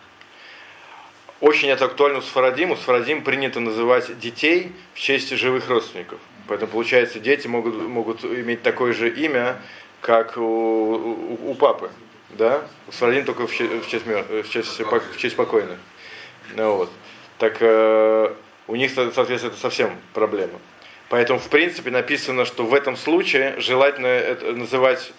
Очень 1.40 1.68
это 1.71 1.87
актуально 1.87 2.18
у 2.18 2.23
Сфарадим. 2.23 2.73
У 2.73 2.76
Сфарадим 2.76 3.23
принято 3.25 3.61
называть 3.61 4.18
детей 4.18 4.73
в 4.92 5.00
честь 5.00 5.30
живых 5.30 5.68
родственников. 5.71 6.18
Поэтому, 6.47 6.71
получается, 6.73 7.18
дети 7.18 7.47
могут, 7.47 7.75
могут 7.76 8.25
иметь 8.25 8.62
такое 8.62 8.92
же 8.92 9.09
имя, 9.09 9.57
как 10.00 10.37
у, 10.37 10.42
у, 10.42 11.50
у 11.50 11.54
папы. 11.54 11.90
Да? 12.30 12.66
У 12.88 12.92
Сфарадим 12.92 13.25
только 13.25 13.47
в 13.47 13.54
честь, 13.54 13.73
в 13.73 13.88
честь, 13.88 14.04
в 14.07 14.50
честь, 14.50 14.80
в 14.80 15.16
честь 15.16 15.37
покойных. 15.37 15.78
Ну, 16.57 16.76
вот. 16.76 16.90
Так 17.38 17.57
э, 17.61 18.35
у 18.66 18.76
них, 18.76 18.90
со- 18.90 19.11
соответственно, 19.12 19.52
это 19.52 19.61
совсем 19.61 19.90
проблема. 20.12 20.59
Поэтому, 21.08 21.38
в 21.38 21.48
принципе, 21.48 21.90
написано, 21.90 22.44
что 22.44 22.64
в 22.64 22.74
этом 22.74 22.96
случае 22.96 23.58
желательно 23.58 24.06
это 24.06 24.52
называть 24.52 25.12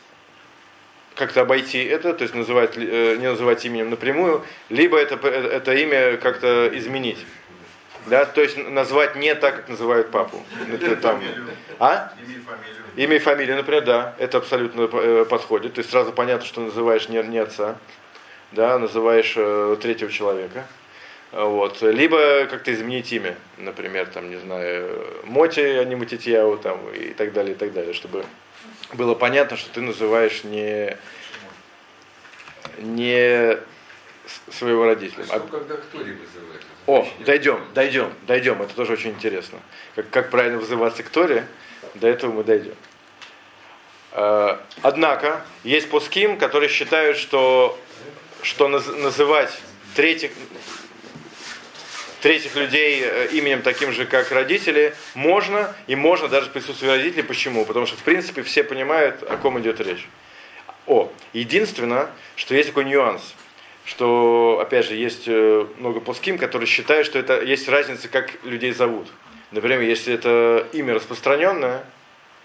как-то 1.15 1.41
обойти 1.41 1.83
это, 1.83 2.13
то 2.13 2.23
есть 2.23 2.33
называть, 2.33 2.77
э, 2.77 3.17
не 3.17 3.29
называть 3.29 3.65
именем 3.65 3.89
напрямую, 3.89 4.45
либо 4.69 4.97
это, 4.97 5.15
это 5.27 5.73
имя 5.73 6.17
как-то 6.17 6.69
изменить. 6.73 7.25
Да, 8.05 8.25
то 8.25 8.41
есть 8.41 8.57
назвать 8.57 9.15
не 9.15 9.35
так, 9.35 9.57
как 9.57 9.69
называют 9.69 10.09
папу. 10.09 10.41
Это 10.71 10.95
там, 10.95 11.21
а? 11.79 12.13
Имя 12.95 13.17
и 13.17 13.19
фамилия, 13.19 13.55
например, 13.55 13.83
да, 13.83 14.15
это 14.17 14.37
абсолютно 14.37 14.89
э, 14.91 15.25
подходит. 15.29 15.73
То 15.73 15.79
есть 15.79 15.91
сразу 15.91 16.11
понятно, 16.13 16.45
что 16.45 16.61
называешь 16.61 17.09
не, 17.09 17.21
не 17.23 17.37
отца, 17.37 17.77
да, 18.51 18.79
называешь 18.79 19.33
э, 19.35 19.77
третьего 19.81 20.11
человека. 20.11 20.65
Вот. 21.31 21.81
Либо 21.81 22.45
как-то 22.47 22.73
изменить 22.73 23.11
имя, 23.13 23.35
например, 23.57 24.07
там, 24.07 24.29
не 24.29 24.37
знаю, 24.37 25.21
Моти, 25.25 25.59
а 25.59 25.83
не 25.85 25.95
Матитьяу, 25.95 26.57
там, 26.57 26.89
и 26.93 27.13
так 27.13 27.33
далее, 27.33 27.53
и 27.53 27.57
так 27.57 27.71
далее, 27.73 27.93
чтобы 27.93 28.25
было 28.93 29.13
понятно, 29.13 29.55
что 29.57 29.69
ты 29.71 29.81
называешь 29.81 30.43
не, 30.43 30.97
не 32.79 33.57
своего 34.51 34.85
родителя. 34.85 35.25
А 35.29 35.35
А- 35.35 35.39
что, 35.39 35.47
когда 35.59 35.75
кто-либо 35.77 36.19
вызывает? 36.21 36.61
о, 36.87 37.07
дойдем, 37.25 37.63
дойдем, 37.75 38.11
дойдем. 38.25 38.61
Это 38.63 38.73
тоже 38.73 38.93
очень 38.93 39.11
интересно. 39.11 39.59
Как, 39.95 40.09
как 40.09 40.29
правильно 40.31 40.57
вызываться 40.57 41.03
к 41.03 41.09
Торе, 41.09 41.45
до 41.93 42.07
этого 42.07 42.31
мы 42.31 42.43
дойдем. 42.43 42.73
Э, 44.13 44.57
Однако, 44.81 45.45
есть 45.63 45.89
пуским, 45.91 46.37
которые 46.39 46.69
считают, 46.69 47.17
что, 47.17 47.77
что 48.41 48.67
наз- 48.67 48.95
называть 48.95 49.55
третьих, 49.95 50.31
третьих 52.21 52.55
людей 52.55 53.01
э, 53.03 53.27
именем 53.31 53.61
таким 53.61 53.91
же, 53.91 54.05
как 54.05 54.31
родители, 54.31 54.93
можно, 55.15 55.73
и 55.87 55.95
можно 55.95 56.27
даже 56.27 56.49
в 56.49 56.53
присутствии 56.53 56.87
родителей. 56.87 57.23
Почему? 57.23 57.65
Потому 57.65 57.85
что, 57.85 57.97
в 57.97 58.03
принципе, 58.03 58.43
все 58.43 58.63
понимают, 58.63 59.23
о 59.23 59.37
ком 59.37 59.59
идет 59.59 59.79
речь. 59.81 60.07
О, 60.87 61.11
единственное, 61.33 62.09
что 62.35 62.55
есть 62.55 62.69
такой 62.69 62.85
нюанс, 62.85 63.21
что, 63.85 64.59
опять 64.61 64.85
же, 64.85 64.95
есть 64.95 65.23
э, 65.27 65.65
много 65.77 65.99
плоским, 65.99 66.37
которые 66.37 66.67
считают, 66.67 67.05
что 67.05 67.19
это 67.19 67.41
есть 67.41 67.67
разница, 67.67 68.07
как 68.07 68.43
людей 68.43 68.71
зовут. 68.71 69.07
Например, 69.51 69.81
если 69.81 70.13
это 70.13 70.67
имя 70.73 70.93
распространенное, 70.93 71.83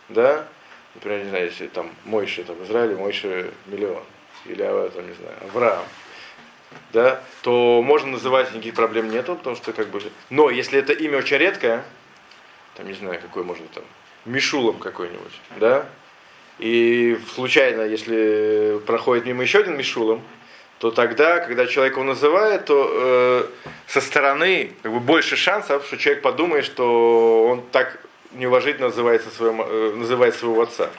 да, 0.09 0.47
например, 0.95 1.25
не 1.25 1.29
знаю, 1.29 1.45
если 1.47 1.67
там 1.67 1.91
Мойши, 2.05 2.45
там 2.45 2.57
в 2.57 2.65
Израиле 2.65 2.97
Мойши 2.97 3.51
миллион, 3.67 4.03
или 4.47 4.63
а, 4.63 4.91
там, 4.91 5.07
не 5.07 5.15
знаю, 5.15 5.37
Авраам, 5.43 5.85
да, 6.93 7.21
то 7.43 7.83
можно 7.83 8.13
называть, 8.13 8.53
никаких 8.53 8.75
проблем 8.75 9.11
нету, 9.11 9.37
потому 9.37 9.57
что 9.57 9.73
как 9.73 9.89
бы... 9.89 10.01
Но 10.31 10.51
если 10.51 10.79
это 10.79 10.93
имя 10.93 11.19
очень 11.19 11.39
редкое, 11.39 11.85
там, 12.77 12.87
не 12.87 12.95
знаю, 12.95 13.21
какое 13.21 13.45
можно 13.45 13.67
там, 13.75 13.85
Мишулом 14.25 14.79
какой-нибудь, 14.79 15.33
да, 15.57 15.87
и 16.59 17.19
случайно, 17.35 17.83
если 17.83 18.81
проходит 18.87 19.27
мимо 19.27 19.43
еще 19.43 19.59
один 19.59 19.77
Мишулом, 19.77 20.23
то 20.79 20.91
тогда, 20.91 21.41
когда 21.41 21.67
человек 21.67 21.95
его 21.95 22.05
называет, 22.05 22.67
то 22.67 22.91
э, 22.93 23.45
со 23.87 24.01
стороны 24.01 24.73
как 24.83 24.93
бы, 24.93 25.01
больше 25.01 25.37
шансов, 25.37 25.87
что 25.87 25.97
человек 25.97 26.23
подумает, 26.23 26.65
что 26.65 27.47
он 27.49 27.63
так 27.73 28.01
неуважительно 28.33 28.89
называет, 28.89 29.23
своего, 29.33 29.65
э, 29.67 29.95
называет 29.97 30.35
своего 30.35 30.63
отца. 30.63 30.91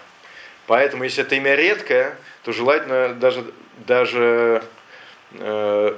Поэтому, 0.67 1.03
если 1.03 1.23
это 1.23 1.35
имя 1.35 1.55
редкое, 1.55 2.17
то 2.43 2.51
желательно 2.51 3.13
даже, 3.13 3.45
даже 3.85 4.63
э, 5.39 5.97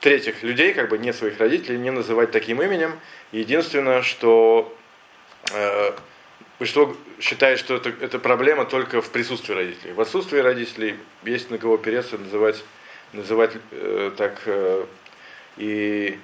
третьих 0.00 0.42
людей, 0.42 0.74
как 0.74 0.90
бы 0.90 0.98
не 0.98 1.12
своих 1.12 1.38
родителей, 1.38 1.78
не 1.78 1.90
называть 1.90 2.30
таким 2.30 2.60
именем. 2.62 2.98
Единственное, 3.32 4.02
что 4.02 4.76
э, 5.52 5.92
большинство 6.58 6.96
считает, 7.20 7.58
что 7.58 7.76
это, 7.76 7.90
это 8.00 8.18
проблема 8.18 8.64
только 8.64 9.00
в 9.00 9.10
присутствии 9.10 9.54
родителей. 9.54 9.92
В 9.92 10.00
отсутствии 10.00 10.38
родителей 10.38 10.96
есть 11.24 11.50
на 11.50 11.58
кого 11.58 11.74
опереться, 11.74 12.18
называть, 12.18 12.62
называть 13.12 13.52
э, 13.70 14.12
так 14.16 14.42
э, 14.46 14.84
и 15.56 16.18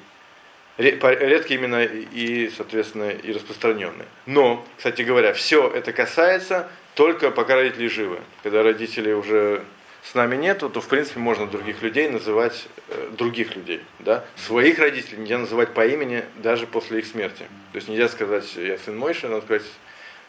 редкие 0.77 1.61
имена 1.61 1.85
и, 1.85 2.51
соответственно, 2.57 3.11
и 3.11 3.33
распространенные. 3.33 4.09
Но, 4.27 4.67
кстати 4.77 5.03
говоря, 5.03 5.33
все 5.33 5.69
это 5.69 5.93
касается 5.93 6.69
только 6.95 7.31
пока 7.31 7.55
родители 7.55 7.89
живы. 7.89 8.19
Когда 8.43 8.63
родители 8.63 9.13
уже 9.13 9.65
с 10.03 10.15
нами 10.15 10.37
нету, 10.37 10.71
то 10.71 10.81
в 10.81 10.89
принципе 10.89 11.21
можно 11.21 11.47
других 11.47 11.83
людей 11.83 12.09
называть 12.09 12.67
э, 12.89 13.11
других 13.13 13.55
людей. 13.55 13.83
Да? 13.99 14.25
Своих 14.37 14.79
родителей 14.79 15.19
нельзя 15.19 15.39
называть 15.39 15.75
по 15.75 15.87
имени 15.87 16.25
даже 16.37 16.67
после 16.67 17.01
их 17.01 17.07
смерти. 17.07 17.47
То 17.73 17.77
есть 17.77 17.89
нельзя 17.89 18.09
сказать 18.09 18.53
я 18.57 18.79
сын 18.79 18.97
Мойши, 18.97 19.29
надо 19.29 19.43
сказать 19.43 19.67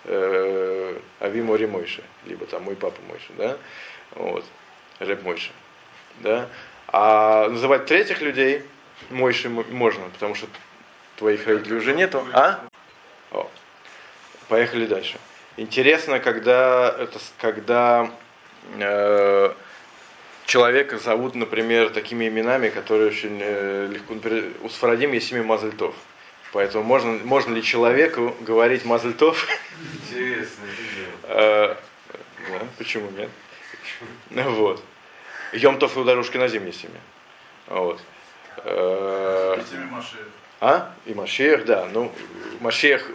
э, 0.05 0.97
Ави 1.19 1.41
Мори 1.41 1.67
Мойши, 1.67 2.03
либо 2.25 2.45
там 2.45 2.63
мой 2.63 2.75
папа 2.75 2.99
Мойши, 3.07 3.31
да, 3.37 3.57
вот, 4.15 4.45
Рэб 4.99 5.23
Мойши, 5.23 5.51
да, 6.19 6.49
а 6.87 7.47
называть 7.49 7.85
третьих 7.85 8.21
людей 8.21 8.63
Мойши 9.09 9.49
мо- 9.49 9.65
можно, 9.69 10.03
потому 10.09 10.35
что 10.35 10.47
твоих 11.15 11.47
родителей 11.47 11.77
уже 11.77 11.93
нету, 11.93 12.25
а? 12.33 12.59
О. 13.31 13.49
Поехали 14.47 14.85
дальше. 14.85 15.17
Интересно, 15.57 16.19
когда 16.19 16.95
это, 16.97 17.19
когда 17.37 18.11
э, 18.79 19.53
человека 20.45 20.97
зовут, 20.97 21.35
например, 21.35 21.89
такими 21.89 22.27
именами, 22.27 22.69
которые 22.69 23.09
очень 23.09 23.39
э, 23.41 23.87
легко, 23.91 24.13
например, 24.13 24.45
у 24.61 24.69
Сфарадим 24.69 25.13
есть 25.13 25.31
имя 25.31 25.43
Мазальтов. 25.43 25.95
Поэтому 26.53 26.83
можно, 26.83 27.19
можно 27.23 27.53
ли 27.53 27.63
человеку 27.63 28.35
говорить 28.41 28.85
Мазальтов? 28.85 29.47
Интересно, 30.09 30.65
Э, 31.23 31.75
да, 32.49 32.59
почему 32.77 33.09
нет? 33.11 33.29
Вот. 34.29 34.83
Йомтов 35.53 35.95
и 35.95 35.99
у 35.99 36.03
Дарушки 36.03 36.37
на 36.37 36.47
зимней 36.47 36.73
семье. 36.73 36.99
Вот. 37.67 38.01
Э. 38.63 39.61
А? 40.59 40.93
И 41.05 41.13
Машех, 41.13 41.65
да. 41.65 41.87
Ну, 41.91 42.11
Машех, 42.59 43.09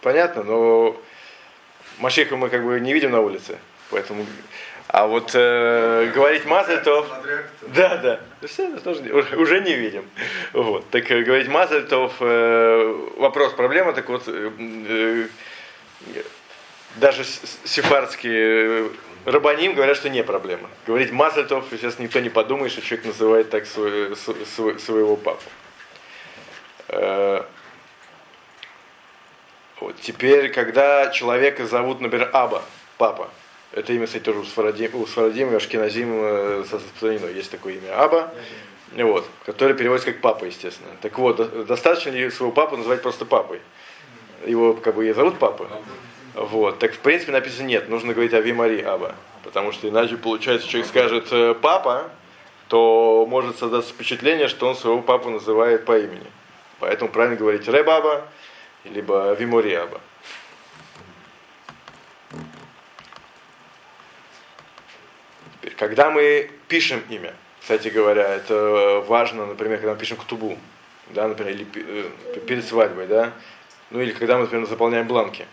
понятно, 0.00 0.42
но 0.42 1.00
Машеха 1.98 2.36
мы 2.36 2.48
как 2.48 2.64
бы 2.64 2.80
не 2.80 2.92
видим 2.92 3.10
на 3.12 3.20
улице. 3.20 3.58
Поэтому... 3.90 4.26
А 4.88 5.06
вот 5.06 5.32
э, 5.34 6.10
говорить 6.14 6.46
Мазальтов... 6.46 7.06
Да, 7.74 7.96
да. 7.98 8.20
Все, 8.46 8.74
тоже 8.78 9.02
уже, 9.36 9.60
не 9.60 9.74
видим. 9.74 10.08
Вот. 10.54 10.88
Так 10.90 11.10
э, 11.10 11.22
говорить 11.22 11.48
Мазальтов, 11.48 12.14
э, 12.20 13.06
вопрос, 13.18 13.52
проблема, 13.52 13.92
так 13.92 14.08
вот, 14.08 14.22
э, 14.26 14.50
э, 14.88 16.22
даже 16.96 17.22
сефардские 17.64 18.86
э, 18.86 18.88
рабаним 19.26 19.74
говорят, 19.74 19.96
что 19.98 20.08
не 20.08 20.24
проблема. 20.24 20.70
Говорить 20.86 21.12
Мазальтов, 21.12 21.66
сейчас 21.70 21.98
никто 21.98 22.20
не 22.20 22.30
подумает, 22.30 22.72
что 22.72 22.80
человек 22.80 23.06
называет 23.06 23.50
так 23.50 23.66
свой- 23.66 24.16
св- 24.16 24.46
св- 24.56 24.80
своего 24.80 25.16
папу. 25.16 25.42
Э, 26.88 27.42
Вот. 29.80 29.94
Теперь, 30.00 30.48
когда 30.50 31.08
человека 31.10 31.66
зовут, 31.66 32.00
например, 32.00 32.30
Аба, 32.32 32.62
папа, 32.96 33.28
это 33.78 33.92
имя, 33.92 34.06
кстати, 34.06 34.22
тоже 34.22 34.40
у 34.40 34.44
Сфарадим, 34.44 34.94
у 34.94 35.06
Сфарадим 35.06 35.52
и 35.52 35.56
Ашкеназим 35.56 36.10
э, 36.12 36.60
распространено. 36.60 37.26
Есть 37.26 37.50
такое 37.50 37.74
имя 37.74 38.00
Аба, 38.02 38.32
вот, 38.96 39.24
которое 39.46 39.74
переводится 39.74 40.12
как 40.12 40.20
папа, 40.20 40.44
естественно. 40.44 40.90
Так 41.00 41.18
вот, 41.18 41.36
до- 41.36 41.64
достаточно 41.64 42.10
ли 42.10 42.30
своего 42.30 42.52
папу 42.52 42.76
называть 42.76 43.02
просто 43.02 43.24
папой? 43.24 43.60
Его 44.46 44.74
как 44.74 44.94
бы 44.94 45.08
и 45.08 45.12
зовут 45.12 45.38
папа. 45.38 45.68
Вот. 46.34 46.78
Так 46.78 46.94
в 46.94 46.98
принципе 46.98 47.32
написано 47.32 47.66
нет, 47.66 47.88
нужно 47.88 48.12
говорить 48.12 48.34
Ави 48.34 48.52
Мари 48.52 48.80
Аба. 48.82 49.14
Потому 49.44 49.72
что 49.72 49.88
иначе 49.88 50.16
получается, 50.16 50.68
человек 50.68 50.88
скажет 50.88 51.28
э, 51.32 51.54
папа, 51.54 52.10
то 52.68 53.26
может 53.28 53.58
создаться 53.58 53.92
впечатление, 53.92 54.48
что 54.48 54.68
он 54.68 54.76
своего 54.76 55.00
папу 55.00 55.30
называет 55.30 55.84
по 55.84 55.98
имени. 55.98 56.26
Поэтому 56.80 57.10
правильно 57.10 57.36
говорить 57.36 57.66
Ребаба, 57.66 58.24
либо 58.84 59.32
Вимори 59.34 59.72
Аба. 59.74 60.00
Когда 65.78 66.10
мы 66.10 66.50
пишем 66.66 67.02
имя, 67.08 67.32
кстати 67.60 67.88
говоря, 67.88 68.28
это 68.28 69.04
важно, 69.06 69.46
например, 69.46 69.78
когда 69.78 69.94
мы 69.94 69.98
пишем 69.98 70.16
ктубу, 70.16 70.58
да, 71.10 71.28
например, 71.28 71.54
или 71.54 71.66
э, 71.74 72.40
перед 72.40 72.66
свадьбой, 72.66 73.06
да, 73.06 73.32
ну 73.90 74.00
или 74.00 74.12
когда 74.12 74.36
мы, 74.36 74.42
например, 74.42 74.66
заполняем 74.66 75.06
бланки. 75.06 75.46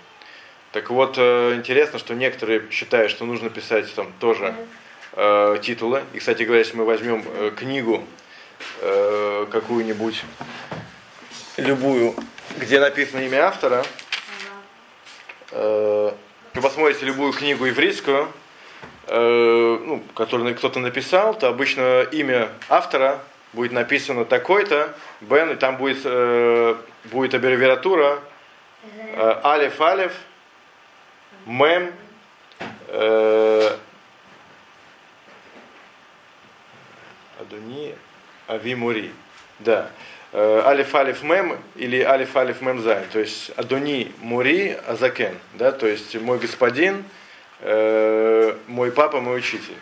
Так 0.72 0.90
вот, 0.90 1.16
э, 1.18 1.54
интересно, 1.56 2.00
что 2.00 2.16
некоторые 2.16 2.64
считают, 2.72 3.12
что 3.12 3.26
нужно 3.26 3.50
писать 3.50 3.94
там 3.94 4.12
тоже 4.20 4.56
э, 5.14 5.58
титулы. 5.62 6.04
И, 6.14 6.20
кстати 6.20 6.44
говоря, 6.44 6.60
если 6.60 6.76
мы 6.76 6.86
возьмем 6.86 7.24
э, 7.26 7.52
книгу 7.56 8.04
э, 8.82 9.46
какую-нибудь, 9.52 10.24
любую, 11.58 12.16
где 12.58 12.80
написано 12.80 13.20
имя 13.22 13.46
автора, 13.46 13.86
э, 15.52 16.12
вы 16.56 16.62
посмотрите 16.62 17.06
любую 17.06 17.32
книгу 17.32 17.66
еврейскую, 17.66 18.28
э, 19.08 19.80
ну, 19.86 20.04
которую 20.14 20.56
кто-то 20.56 20.80
написал, 20.80 21.38
то 21.38 21.48
обычно 21.48 22.04
имя 22.12 22.50
автора 22.70 23.20
будет 23.54 23.72
написано 23.72 24.26
такой-то, 24.26 24.96
Бен, 25.22 25.52
и 25.52 25.56
там 25.56 25.78
будет, 25.78 26.00
э, 26.04 26.76
будет 27.06 27.34
аббревиатура 27.34 28.20
э, 29.14 29.42
Алиф 29.44 29.80
Алиф, 29.82 30.14
Мем, 31.46 31.92
э, 32.88 33.78
אדוני, 37.40 37.96
אבי 38.48 38.72
מורי. 38.72 39.12
Да. 39.60 39.90
э, 40.36 40.62
алиф 40.66 40.94
алиф 40.96 41.24
мем 41.24 41.58
или 41.76 42.02
алиф 42.02 42.36
алиф 42.36 42.62
мем 42.62 42.82
зайн, 42.82 43.06
то 43.12 43.20
есть 43.20 43.52
אדוני 43.56 44.12
מורי 44.20 44.78
הזקן, 44.86 45.38
да, 45.54 45.72
то 45.72 45.88
есть 45.88 46.20
мой 46.20 46.40
господин, 46.40 47.06
э, 47.62 48.56
мой 48.68 48.92
папа, 48.92 49.22
мой 49.22 49.38
учитель. 49.38 49.76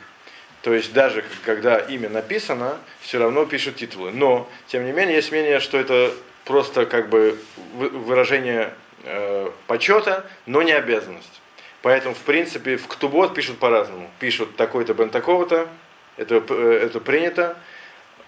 То 0.62 0.74
есть 0.74 0.94
даже 0.94 1.26
когда 1.44 1.78
имя 1.78 2.10
написано, 2.10 2.78
все 3.02 3.20
равно 3.20 3.46
пишут 3.46 3.76
титулы. 3.76 4.12
Но, 4.12 4.50
тем 4.68 4.86
не 4.86 4.94
менее, 4.94 5.18
есть 5.18 5.32
мнение, 5.32 5.60
что 5.60 5.78
это 5.78 6.14
просто 6.46 6.86
как 6.86 7.10
бы 7.10 7.38
вы- 7.74 7.90
выражение 7.90 8.74
э, 9.04 9.50
почета, 9.68 10.26
но 10.46 10.62
не 10.62 10.72
обязанность. 10.72 11.42
Поэтому, 11.82 12.16
в 12.16 12.20
принципе, 12.20 12.78
в 12.78 12.88
Ктубот 12.88 13.34
пишут 13.34 13.60
по-разному. 13.60 14.10
Пишут 14.20 14.56
такой-то 14.56 14.94
בן 14.94 15.10
такого-то, 15.10 15.68
это, 16.16 16.42
э, 16.48 16.80
это 16.82 17.02
принято. 17.02 17.58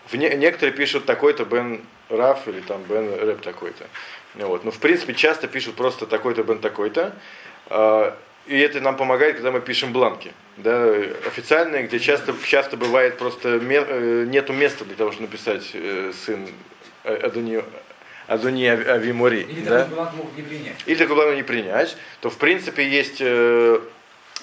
В 0.07 0.15
не- 0.15 0.35
некоторые 0.35 0.75
пишут 0.75 1.05
такой-то 1.05 1.45
бен 1.45 1.81
Раф 2.09 2.47
или 2.49 2.59
там 2.59 2.83
бен 2.83 3.13
Рэп 3.17 3.41
такой-то. 3.41 3.85
Вот. 4.35 4.65
Но, 4.65 4.71
в 4.71 4.79
принципе, 4.79 5.13
часто 5.13 5.47
пишут 5.47 5.75
просто 5.75 6.05
такой-то 6.05 6.43
бен 6.43 6.59
такой-то. 6.59 7.15
И 8.47 8.59
это 8.59 8.79
нам 8.79 8.95
помогает, 8.95 9.35
когда 9.35 9.51
мы 9.51 9.59
пишем 9.59 9.91
бланки. 9.91 10.31
Да, 10.57 10.85
официальные, 11.25 11.83
где 11.83 11.99
часто, 11.99 12.33
часто 12.45 12.77
бывает 12.77 13.17
просто 13.17 13.59
ме- 13.59 13.83
э, 13.85 14.25
нету 14.27 14.53
места 14.53 14.85
для 14.85 14.95
того, 14.95 15.11
чтобы 15.11 15.27
написать 15.27 15.71
э, 15.73 16.11
сын 16.25 16.47
э, 17.03 17.15
Адони, 17.15 17.63
Адони 18.27 18.65
Ави- 18.65 18.85
Авимори. 18.87 19.41
Или 19.41 19.61
да? 19.61 19.79
такой 19.79 19.95
бланк 19.95 20.13
могут 20.13 20.37
не 20.37 20.43
принять. 20.43 20.75
или 20.85 20.95
такой 20.95 21.15
план 21.15 21.35
не 21.35 21.43
принять, 21.43 21.97
то 22.21 22.29
в 22.29 22.37
принципе 22.37 22.87
есть 22.87 23.17
э, 23.19 23.79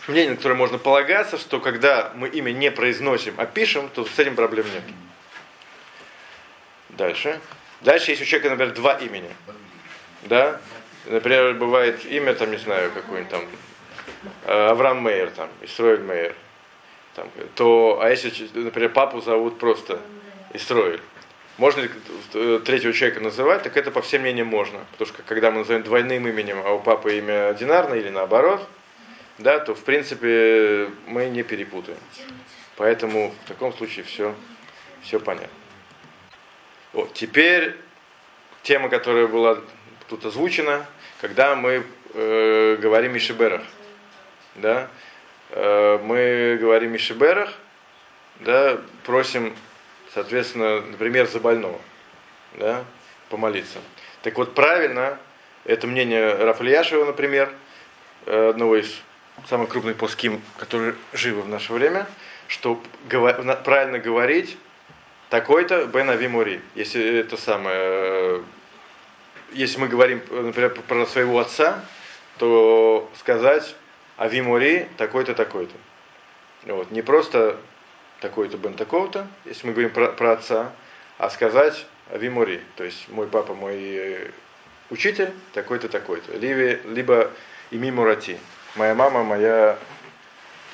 мнение, 0.09 0.31
на 0.31 0.37
которое 0.37 0.55
можно 0.57 0.79
полагаться, 0.79 1.38
что 1.38 1.61
когда 1.61 2.12
мы 2.17 2.29
имя 2.29 2.51
не 2.51 2.73
произносим, 2.73 3.35
а 3.37 3.47
пишем, 3.47 3.88
то 3.88 4.05
с 4.05 4.19
этим 4.19 4.35
проблем 4.35 4.67
нет. 4.75 4.83
Дальше. 6.91 7.38
Дальше 7.81 8.11
есть 8.11 8.23
у 8.23 8.25
человека, 8.25 8.51
например, 8.51 8.75
два 8.75 8.95
имени. 8.95 9.31
Да? 10.25 10.61
Например, 11.07 11.55
бывает 11.55 12.05
имя, 12.07 12.35
там, 12.35 12.51
не 12.51 12.59
знаю, 12.59 12.91
какой-нибудь 12.93 13.31
там, 13.31 13.45
Авраам 14.47 15.03
Мейер, 15.03 15.31
там, 15.31 15.49
Исроэль 15.63 16.01
Мейер. 16.01 16.35
Там, 17.15 17.29
то, 17.55 18.01
а 18.01 18.09
если, 18.09 18.33
например, 18.55 18.91
папу 18.91 19.21
зовут 19.21 19.59
просто 19.59 20.01
Исроэль, 20.55 21.01
можно 21.59 21.83
ли 21.83 21.91
э, 22.35 22.61
третьего 22.65 22.93
человека 22.93 23.21
называть, 23.21 23.63
так 23.63 23.77
это 23.77 23.91
по 23.91 24.01
всем 24.01 24.23
мнениям 24.23 24.47
можно. 24.47 24.81
Потому 24.93 25.09
что 25.09 25.23
когда 25.23 25.51
мы 25.51 25.59
назовем 25.59 25.83
двойным 25.83 26.27
именем, 26.27 26.63
а 26.65 26.73
у 26.73 26.81
папы 26.81 27.19
имя 27.19 27.51
одинарное 27.51 27.99
или 27.99 28.09
наоборот, 28.09 28.67
да, 29.39 29.59
то 29.59 29.75
в 29.75 29.85
принципе 29.85 30.91
мы 31.07 31.27
не 31.27 31.43
перепутаем. 31.43 31.99
Поэтому 32.77 33.35
в 33.45 33.49
таком 33.49 33.73
случае 33.75 34.05
все, 34.05 34.35
все 35.03 35.21
понятно. 35.21 35.49
Вот, 36.93 37.13
теперь 37.13 37.77
тема, 38.63 38.89
которая 38.89 39.27
была 39.27 39.59
тут 40.09 40.25
озвучена, 40.25 40.87
когда 41.21 41.55
мы 41.55 41.85
э, 42.15 42.77
говорим 42.81 43.13
Мишиберах. 43.13 43.63
Да? 44.57 44.88
Э, 45.51 45.99
мы 46.03 46.59
говорим 46.61 46.93
Мишиберах, 46.93 47.53
да, 48.41 48.79
просим, 49.05 49.55
соответственно, 50.15 50.81
например, 50.81 51.27
за 51.27 51.41
больного, 51.41 51.79
да, 52.55 52.85
помолиться. 53.29 53.79
Так 54.23 54.37
вот, 54.38 54.55
правильно, 54.55 55.19
это 55.65 55.87
мнение 55.87 56.35
Рафальяшева, 56.35 57.05
например, 57.05 57.53
одного 58.27 58.77
из 58.77 59.01
самых 59.49 59.69
крупных 59.69 59.97
плоским, 59.97 60.41
которые 60.59 60.95
живы 61.12 61.43
в 61.43 61.49
наше 61.49 61.73
время, 61.73 62.07
что 62.49 62.81
правильно 63.09 63.99
говорить 63.99 64.57
такой-то 65.31 65.87
Бен 65.87 66.11
Авимури. 66.11 66.61
Если 66.75 67.21
это 67.21 67.37
самое, 67.37 67.77
э, 67.79 68.43
если 69.53 69.79
мы 69.79 69.88
говорим, 69.88 70.21
например, 70.31 70.75
про 70.87 71.07
своего 71.07 71.38
отца, 71.38 71.83
то 72.38 73.11
сказать 73.19 73.75
Авимури 74.16 74.88
такой-то, 74.96 75.35
такой-то. 75.35 75.75
Вот. 76.64 76.90
Не 76.90 77.03
просто 77.03 77.59
такой-то 78.20 78.57
Бен 78.57 78.75
такого-то, 78.75 79.27
если 79.44 79.66
мы 79.66 79.72
говорим 79.72 79.90
про, 79.90 80.09
про 80.09 80.33
отца, 80.33 80.72
а 81.18 81.29
сказать 81.31 81.87
Авимури, 82.11 82.62
то 82.77 82.85
есть 82.85 83.09
мой 83.09 83.27
папа, 83.27 83.55
мой 83.55 83.77
э, 83.79 84.31
учитель, 84.90 85.33
такой-то, 85.53 85.88
такой-то. 85.88 86.37
Либо, 86.37 86.88
либо 86.88 87.31
Ими 87.70 87.90
Мурати, 87.90 88.38
моя 88.77 88.94
мама, 88.94 89.25
моя, 89.25 89.79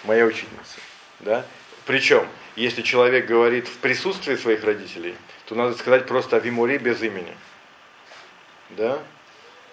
моя 0.05 0.27
учительница. 0.27 0.79
Да? 1.20 1.44
Причем, 1.87 2.27
если 2.57 2.83
человек 2.83 3.27
говорит 3.27 3.66
в 3.68 3.79
присутствии 3.79 4.37
своих 4.37 4.64
родителей, 4.64 5.14
то 5.46 5.55
надо 5.55 5.74
сказать 5.77 6.07
просто 6.07 6.37
Авимури 6.37 6.77
без 6.79 7.01
имени. 7.03 7.35
Да? 8.70 8.98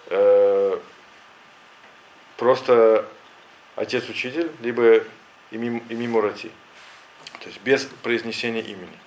Э, 0.06 0.78
просто 2.36 3.06
отец-учитель, 3.76 4.50
либо 4.62 5.02
ими, 5.50 5.82
ими 5.88 6.06
Мурати. 6.06 6.50
То 7.40 7.46
есть 7.48 7.60
без 7.62 7.84
произнесения 8.02 8.62
имени. 8.62 8.98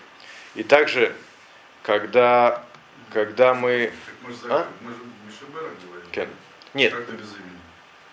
И 0.56 0.64
также, 0.64 1.14
когда, 1.84 2.64
когда 3.12 3.54
мы... 3.54 3.92
Мы 4.22 4.32
же, 4.32 4.40
А? 4.50 4.68
мы 4.82 4.92
же 4.92 4.98
Мишебера 5.28 5.70
говорим. 5.86 6.10
Кен. 6.12 6.30
Нет, 6.74 6.94
Как-то 6.94 7.12
без 7.14 7.32
имени. 7.34 7.60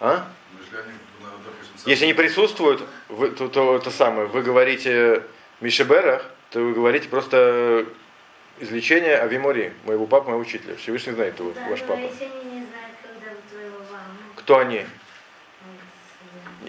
а? 0.00 0.26
Ну, 0.52 0.58
если 0.62 0.76
они, 0.76 0.92
допустим, 1.22 1.78
сами- 1.78 1.90
Если 1.90 2.04
они 2.04 2.14
присутствуют, 2.14 2.82
вы, 3.08 3.30
то, 3.30 3.48
то 3.48 3.76
это 3.76 3.90
самое, 3.90 4.26
вы 4.28 4.42
говорите 4.42 5.22
Мишеберах, 5.60 6.24
то 6.50 6.60
вы 6.60 6.72
говорите 6.74 7.08
просто 7.08 7.86
излечение 8.58 9.18
Авимори, 9.18 9.72
моего 9.84 10.06
папы, 10.06 10.28
моего 10.30 10.40
учителя. 10.40 10.76
Всевышний 10.76 11.12
знает 11.12 11.38
его, 11.38 11.52
Да, 11.52 11.68
ваш 11.68 11.80
папа. 11.80 11.94
они 11.94 12.08
не 12.08 12.64
знают, 12.64 12.96
когда 13.02 13.32
у 13.32 13.50
твоего. 13.50 13.84
Кто 14.36 14.58
они? 14.58 14.86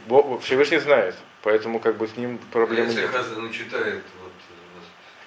Ну, 0.08 0.24
Бо- 0.24 0.40
Всевышний 0.40 0.78
знает, 0.78 1.16
поэтому 1.44 1.80
как 1.80 1.98
бы 1.98 2.08
с 2.08 2.16
ним 2.18 2.40
проблемы 2.52 2.88
Если 2.88 3.02
нет. 3.02 3.12
Хазан 3.12 3.52
читает, 3.52 4.04
вот, 4.22 4.32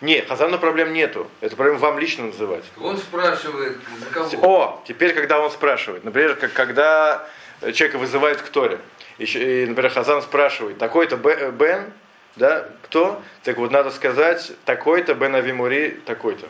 Нет, 0.01 0.29
Хазану 0.29 0.59
проблем 0.59 0.93
нету. 0.93 1.29
Это 1.41 1.57
проблема 1.57 1.79
вам 1.81 1.99
лично 1.99 2.27
называть. 2.27 2.65
он 2.81 2.97
спрашивает, 2.97 3.79
за 3.99 4.07
кого? 4.07 4.29
О, 4.43 4.85
теперь, 4.87 5.15
когда 5.15 5.41
он 5.41 5.51
спрашивает, 5.51 6.05
например, 6.05 6.37
как, 6.37 6.53
когда 6.53 7.27
человека 7.61 7.99
вызывают 7.99 8.41
к 8.41 8.49
Торе, 8.49 8.79
и, 9.19 9.67
например, 9.69 9.91
Хазан 9.91 10.23
спрашивает, 10.23 10.79
такой-то 10.79 11.17
Бен, 11.17 11.93
да, 12.37 12.67
кто? 12.83 13.21
Так 13.43 13.59
вот, 13.59 13.71
надо 13.71 13.91
сказать, 13.91 14.53
такой-то 14.65 15.15
Бен 15.15 15.35
Авимури, 15.35 16.01
такой-то. 16.07 16.49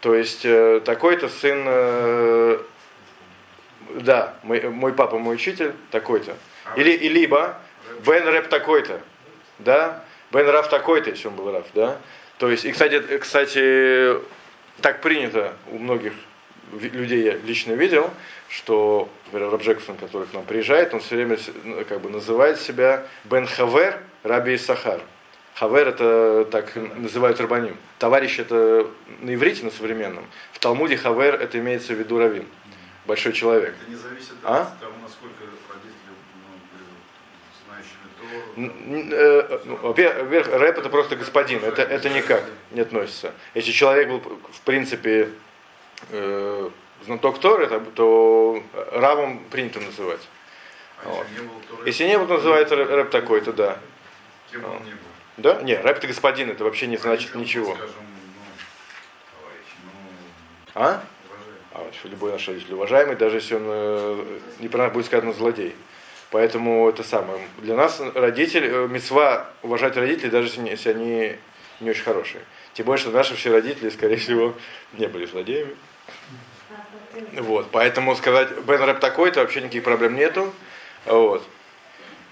То 0.00 0.14
есть, 0.14 0.44
э, 0.44 0.80
такой-то 0.84 1.28
сын, 1.28 1.62
э, 1.64 2.58
да, 4.00 4.34
мой, 4.42 4.60
мой 4.68 4.92
папа, 4.92 5.18
мой 5.18 5.36
учитель, 5.36 5.72
такой-то. 5.90 6.36
Или, 6.76 6.90
и 6.92 7.08
либо 7.08 7.58
Бен 8.06 8.26
Рэп 8.26 8.48
такой-то, 8.48 9.00
да, 9.58 10.04
Бен 10.32 10.48
Раф 10.48 10.68
такой-то, 10.68 11.10
если 11.10 11.28
он 11.28 11.34
был 11.36 11.50
Раф, 11.52 11.66
да. 11.74 11.98
То 12.38 12.50
есть, 12.50 12.64
и, 12.64 12.72
кстати, 12.72 12.94
э, 12.94 13.18
кстати, 13.18 14.16
так 14.80 15.00
принято 15.00 15.54
у 15.70 15.78
многих 15.78 16.12
людей 16.72 17.22
я 17.22 17.34
лично 17.36 17.72
видел, 17.72 18.10
что, 18.48 19.08
например, 19.26 19.50
Раб 19.50 19.62
Джексон, 19.62 19.96
который 19.96 20.26
к 20.26 20.32
нам 20.32 20.44
приезжает, 20.44 20.92
он 20.94 21.00
все 21.00 21.16
время 21.16 21.38
ну, 21.64 21.84
как 21.84 22.00
бы 22.00 22.10
называет 22.10 22.60
себя 22.60 23.06
Бен 23.24 23.46
Хавер 23.46 23.98
Раби 24.22 24.56
Сахар. 24.56 25.00
Хавер 25.54 25.88
это 25.88 26.46
так 26.50 26.74
называют 26.76 27.38
Рабаним. 27.40 27.76
Товарищ 27.98 28.38
это 28.38 28.86
на 29.20 29.34
иврите, 29.34 29.64
на 29.64 29.70
современном. 29.70 30.26
В 30.52 30.58
Талмуде 30.58 30.96
Хавер 30.96 31.34
это 31.34 31.58
имеется 31.58 31.92
в 31.92 31.98
виду 31.98 32.18
Равин. 32.18 32.46
Большой 33.04 33.32
человек. 33.32 33.74
Это 33.80 33.90
не 33.90 33.96
зависит 33.96 34.32
А? 34.44 34.62
от 34.62 34.80
того, 34.80 34.92
насколько 35.02 35.42
родители 35.68 36.12
ну, 36.34 36.56
были 36.72 36.86
знающими 37.66 37.70
Тору. 37.70 37.70
Н- 37.70 37.70
н- 37.70 37.70
э, 37.70 37.70
ну, 37.70 37.71
Во-первых, 39.82 40.48
рэп 40.48 40.78
это 40.78 40.88
просто 40.88 41.16
господин, 41.16 41.64
это, 41.64 41.82
это 41.82 42.08
никак 42.10 42.44
не 42.70 42.80
относится. 42.80 43.32
Если 43.54 43.72
человек 43.72 44.08
был, 44.08 44.20
в 44.20 44.60
принципе, 44.64 45.30
э, 46.10 46.70
знаток 47.04 47.40
Торы, 47.40 47.66
то- 47.66 47.80
то 47.94 48.62
равом 48.92 49.44
принято 49.50 49.80
называть. 49.80 50.20
А 51.04 51.08
Вот. 51.08 51.26
если 51.86 52.04
не 52.04 52.18
был 52.18 52.26
то 52.26 52.34
называется 52.34 52.76
рэп, 52.76 52.90
рэп 52.90 53.10
такой-то, 53.10 53.52
да. 53.52 53.78
кем 54.52 54.64
он 54.64 54.84
не 54.84 54.92
был? 54.92 54.98
Да? 55.38 55.60
Не, 55.62 55.76
рэп 55.76 55.98
это 55.98 56.06
господин, 56.06 56.50
это 56.50 56.62
вообще 56.64 56.86
не 56.86 56.96
значит 56.98 57.34
Родителям, 57.34 57.42
ничего. 57.42 57.74
Ну, 57.74 57.86
ну, 59.84 59.92
А? 60.74 61.02
А, 61.74 61.90
любой 62.04 62.32
наш 62.32 62.46
родитель 62.46 62.74
уважаемый, 62.74 63.16
даже 63.16 63.36
если 63.36 63.54
он 63.54 63.62
э, 63.64 64.38
не 64.60 64.68
будет 64.68 65.06
сказано 65.06 65.32
злодей. 65.32 65.74
Поэтому 66.32 66.88
это 66.88 67.02
самое. 67.02 67.46
Для 67.58 67.76
нас 67.76 68.00
родитель, 68.14 68.64
э, 68.64 68.88
мецва 68.88 69.50
уважать 69.60 69.98
родителей, 69.98 70.30
даже 70.30 70.48
если, 70.62 70.88
они 70.88 71.36
не 71.80 71.90
очень 71.90 72.02
хорошие. 72.02 72.42
Тем 72.72 72.86
более, 72.86 73.02
что 73.02 73.10
наши 73.10 73.36
все 73.36 73.52
родители, 73.52 73.90
скорее 73.90 74.16
всего, 74.16 74.54
не 74.94 75.08
были 75.08 75.26
злодеями. 75.26 75.76
Вот, 77.34 77.70
поэтому 77.70 78.16
сказать 78.16 78.48
Бен 78.66 78.82
Рэп 78.82 78.98
такой-то 78.98 79.40
вообще 79.40 79.60
никаких 79.60 79.84
проблем 79.84 80.16
нету. 80.16 80.50
Вот. 81.04 81.46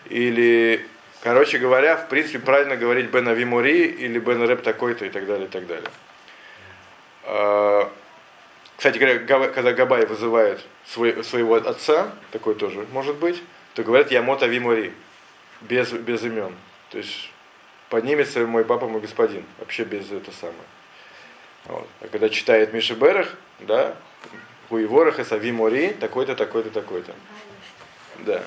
Или, 0.06 0.86
короче 1.22 1.58
говоря, 1.58 1.98
в 1.98 2.08
принципе, 2.08 2.38
правильно 2.38 2.76
говорить 2.76 3.10
Бен 3.10 3.28
Авимури 3.28 3.84
или 3.84 4.18
Бен 4.18 4.42
Рэп 4.42 4.62
такой-то 4.62 5.04
и 5.04 5.10
так 5.10 5.26
далее, 5.26 5.46
и 5.46 5.50
так 5.50 5.66
далее. 5.66 5.90
А, 7.24 7.92
Кстати 8.78 8.96
говоря, 8.96 9.48
когда 9.48 9.72
Габай 9.74 10.06
вызывает 10.06 10.64
своего 10.86 11.56
отца, 11.56 12.12
такой 12.30 12.54
тоже 12.54 12.86
может 12.92 13.16
быть, 13.16 13.42
то 13.74 13.82
говорят 13.82 14.10
Ямота 14.10 14.46
Вимори, 14.46 14.92
без, 15.60 15.92
без 15.92 16.22
имен. 16.22 16.54
То 16.90 16.98
есть 16.98 17.30
поднимется 17.88 18.46
мой 18.46 18.64
папа, 18.64 18.88
мой 18.88 19.00
господин, 19.00 19.44
вообще 19.58 19.84
без 19.84 20.10
это 20.10 20.32
самое. 20.32 20.56
Вот. 21.66 21.88
А 22.00 22.08
когда 22.08 22.28
читает 22.28 22.72
Миша 22.72 22.94
Берах, 22.94 23.28
да, 23.60 23.94
Хуеворах 24.68 25.18
и 25.18 25.24
Савимори, 25.24 25.88
такой-то, 25.92 26.34
такой-то, 26.34 26.70
такой-то. 26.70 27.12
Да. 28.20 28.42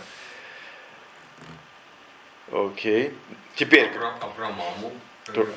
Окей. 2.51 3.13
Теперь, 3.55 3.89
А 3.95 4.27
про, 4.27 4.45
а 4.47 4.51
маму? 4.51 4.91
То- 5.25 5.47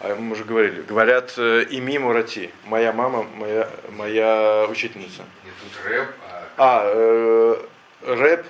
а 0.00 0.14
мы 0.14 0.32
уже 0.32 0.44
говорили, 0.44 0.82
говорят 0.82 1.34
э, 1.36 1.64
ими 1.70 1.98
Мурати, 1.98 2.52
моя 2.64 2.92
мама, 2.92 3.24
моя, 3.24 3.68
моя 3.90 4.66
учительница. 4.70 5.24
Не 5.44 5.50
тут 5.50 5.84
рэп, 5.84 6.08
а 6.30 6.48
А, 6.56 6.82
э, 6.86 7.66
рэп. 8.02 8.46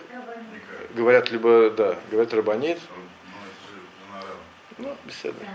Говорят 0.95 1.31
либо, 1.31 1.71
да, 1.71 1.99
говорят 2.11 2.35
рабанит, 2.35 2.79
Ну, 4.09 4.15
Рава. 4.15 4.37
ну, 4.79 4.97
беседа. 5.05 5.37
Да, 5.41 5.47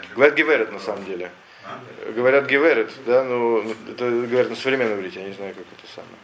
А 0.00 0.14
Говорят 0.14 0.34
геверет 0.34 0.72
на 0.72 0.78
самом 0.78 1.04
деле. 1.04 1.30
А? 1.64 1.80
Говорят 2.12 2.46
геверет, 2.46 2.92
да, 3.04 3.22
ну, 3.24 3.62
это 3.88 4.08
говорят 4.10 4.50
на 4.50 4.56
современном 4.56 4.98
иврите, 4.98 5.20
я 5.20 5.28
не 5.28 5.34
знаю, 5.34 5.54
как 5.54 5.64
это 5.64 5.92
самое. 5.92 6.16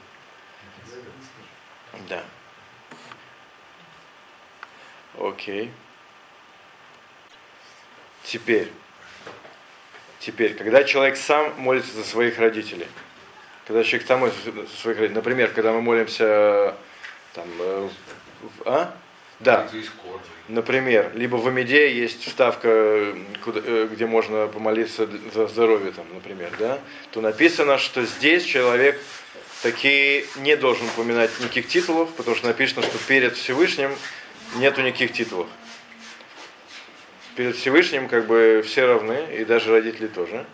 Да. 2.09 2.25
Окей. 5.19 5.73
Теперь. 8.23 8.71
Теперь, 10.19 10.55
когда 10.55 10.85
человек 10.85 11.17
сам 11.17 11.55
молится 11.59 11.93
за 11.95 12.05
своих 12.05 12.39
родителей. 12.39 12.89
Когда 13.67 13.83
человек 13.83 14.07
сам 14.07 14.21
молится 14.21 14.39
за 14.45 14.67
своих 14.81 14.99
родителей. 14.99 15.17
Например, 15.17 15.51
когда 15.51 15.73
мы 15.73 15.83
молимся 15.83 16.75
там, 17.35 17.47
э, 17.59 17.89
в- 18.43 18.69
а? 18.69 18.95
Да. 19.41 19.63
Например, 20.49 21.11
либо 21.15 21.37
в 21.37 21.47
Амиде 21.49 21.93
есть 21.93 22.25
вставка, 22.25 23.15
куда- 23.45 23.61
э, 23.65 23.89
где 23.91 24.07
можно 24.07 24.47
помолиться 24.47 25.09
за 25.35 25.49
здоровье, 25.49 25.93
там, 25.93 26.07
например, 26.15 26.51
да, 26.59 26.79
то 27.11 27.21
написано, 27.21 27.79
что 27.79 28.05
здесь 28.05 28.45
человек 28.45 28.99
такие 29.63 30.25
не 30.37 30.57
должен 30.57 30.87
упоминать 30.87 31.31
никаких 31.41 31.67
титулов, 31.67 32.15
потому 32.15 32.37
что 32.37 32.47
написано, 32.47 32.83
что 32.83 32.97
перед 33.09 33.37
Всевышним 33.37 33.91
нету 34.55 34.81
никаких 34.83 35.13
титулов. 35.13 35.49
Перед 37.35 37.57
Всевышним 37.57 38.09
как 38.09 38.27
бы 38.27 38.63
все 38.65 38.87
равны, 38.87 39.27
и 39.39 39.45
даже 39.45 39.73
родители 39.73 40.07
тоже. 40.07 40.47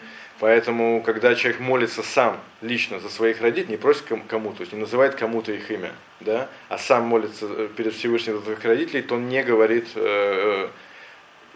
Поэтому, 0.43 1.01
когда 1.05 1.37
человек 1.37 1.61
молится 1.61 2.03
сам, 2.03 2.41
лично 2.63 2.99
за 2.99 3.09
своих 3.11 3.41
родителей, 3.41 3.71
не 3.71 3.77
просит 3.77 4.03
ком- 4.03 4.25
кому-то, 4.27 4.65
не 4.73 4.81
называет 4.81 5.15
кому-то 5.15 5.53
их 5.53 5.71
имя, 5.71 5.93
да, 6.19 6.49
а 6.69 6.79
сам 6.79 7.05
молится 7.05 7.47
э, 7.49 7.69
перед 7.77 7.95
Всевышним 7.95 8.39
за 8.39 8.47
своих 8.47 8.65
родителей, 8.65 9.03
то 9.03 9.15
он 9.15 9.29
не 9.29 9.45
говорит 9.45 9.87
э, 9.95 10.67
э, 10.67 10.69